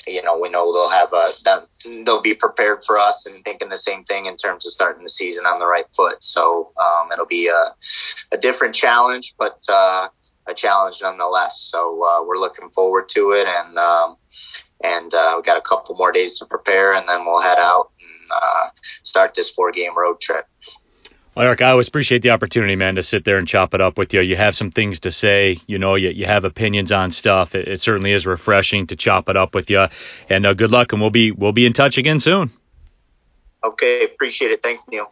you 0.06 0.22
know 0.22 0.38
we 0.38 0.48
know 0.48 0.72
they'll 0.72 0.90
have 0.90 1.12
a 1.12 2.04
they'll 2.04 2.22
be 2.22 2.34
prepared 2.34 2.82
for 2.84 2.98
us 2.98 3.26
and 3.26 3.44
thinking 3.44 3.68
the 3.68 3.76
same 3.76 4.04
thing 4.04 4.26
in 4.26 4.36
terms 4.36 4.66
of 4.66 4.72
starting 4.72 5.02
the 5.02 5.08
season 5.08 5.46
on 5.46 5.58
the 5.58 5.66
right 5.66 5.86
foot. 5.94 6.22
So 6.22 6.72
um, 6.80 7.12
it'll 7.12 7.26
be 7.26 7.48
a, 7.48 8.34
a 8.34 8.38
different 8.38 8.74
challenge, 8.74 9.34
but 9.38 9.62
uh, 9.68 10.08
a 10.46 10.54
challenge 10.54 10.98
nonetheless. 11.02 11.60
So 11.60 12.02
uh, 12.04 12.24
we're 12.24 12.38
looking 12.38 12.70
forward 12.70 13.08
to 13.10 13.32
it, 13.32 13.46
and 13.46 13.78
um, 13.78 14.16
and 14.82 15.12
uh, 15.12 15.34
we 15.36 15.42
got 15.42 15.58
a 15.58 15.62
couple 15.62 15.94
more 15.96 16.12
days 16.12 16.38
to 16.38 16.46
prepare, 16.46 16.94
and 16.94 17.06
then 17.06 17.24
we'll 17.24 17.42
head 17.42 17.58
out 17.58 17.90
and 18.00 18.30
uh, 18.34 18.70
start 19.02 19.34
this 19.34 19.50
four-game 19.50 19.96
road 19.96 20.20
trip. 20.20 20.46
Well, 21.40 21.46
Eric, 21.46 21.62
I 21.62 21.70
always 21.70 21.88
appreciate 21.88 22.20
the 22.20 22.32
opportunity, 22.32 22.76
man, 22.76 22.96
to 22.96 23.02
sit 23.02 23.24
there 23.24 23.38
and 23.38 23.48
chop 23.48 23.72
it 23.72 23.80
up 23.80 23.96
with 23.96 24.12
you. 24.12 24.20
You 24.20 24.36
have 24.36 24.54
some 24.54 24.70
things 24.70 25.00
to 25.00 25.10
say, 25.10 25.56
you 25.66 25.78
know, 25.78 25.94
you, 25.94 26.10
you 26.10 26.26
have 26.26 26.44
opinions 26.44 26.92
on 26.92 27.10
stuff. 27.12 27.54
It, 27.54 27.66
it 27.66 27.80
certainly 27.80 28.12
is 28.12 28.26
refreshing 28.26 28.88
to 28.88 28.96
chop 28.96 29.30
it 29.30 29.38
up 29.38 29.54
with 29.54 29.70
you. 29.70 29.86
And 30.28 30.44
uh, 30.44 30.52
good 30.52 30.70
luck, 30.70 30.92
and 30.92 31.00
we'll 31.00 31.08
be 31.08 31.30
we'll 31.30 31.52
be 31.52 31.64
in 31.64 31.72
touch 31.72 31.96
again 31.96 32.20
soon. 32.20 32.50
Okay, 33.64 34.04
appreciate 34.04 34.50
it. 34.50 34.62
Thanks, 34.62 34.84
Neal. 34.90 35.10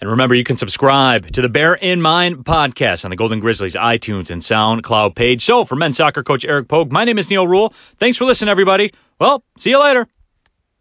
And 0.00 0.12
remember, 0.12 0.34
you 0.34 0.44
can 0.44 0.56
subscribe 0.56 1.30
to 1.32 1.42
the 1.42 1.50
Bear 1.50 1.74
in 1.74 2.00
Mind 2.00 2.46
podcast 2.46 3.04
on 3.04 3.10
the 3.10 3.16
Golden 3.16 3.40
Grizzlies 3.40 3.74
iTunes 3.74 4.30
and 4.30 4.40
SoundCloud 4.40 5.14
page. 5.14 5.44
So, 5.44 5.66
for 5.66 5.76
men's 5.76 5.98
soccer 5.98 6.22
coach 6.22 6.46
Eric 6.46 6.68
Pogue, 6.68 6.90
my 6.90 7.04
name 7.04 7.18
is 7.18 7.28
Neal 7.28 7.46
Ruhl. 7.46 7.74
Thanks 7.98 8.16
for 8.16 8.24
listening, 8.24 8.48
everybody. 8.48 8.92
Well, 9.18 9.42
see 9.58 9.68
you 9.68 9.82
later. 9.82 10.08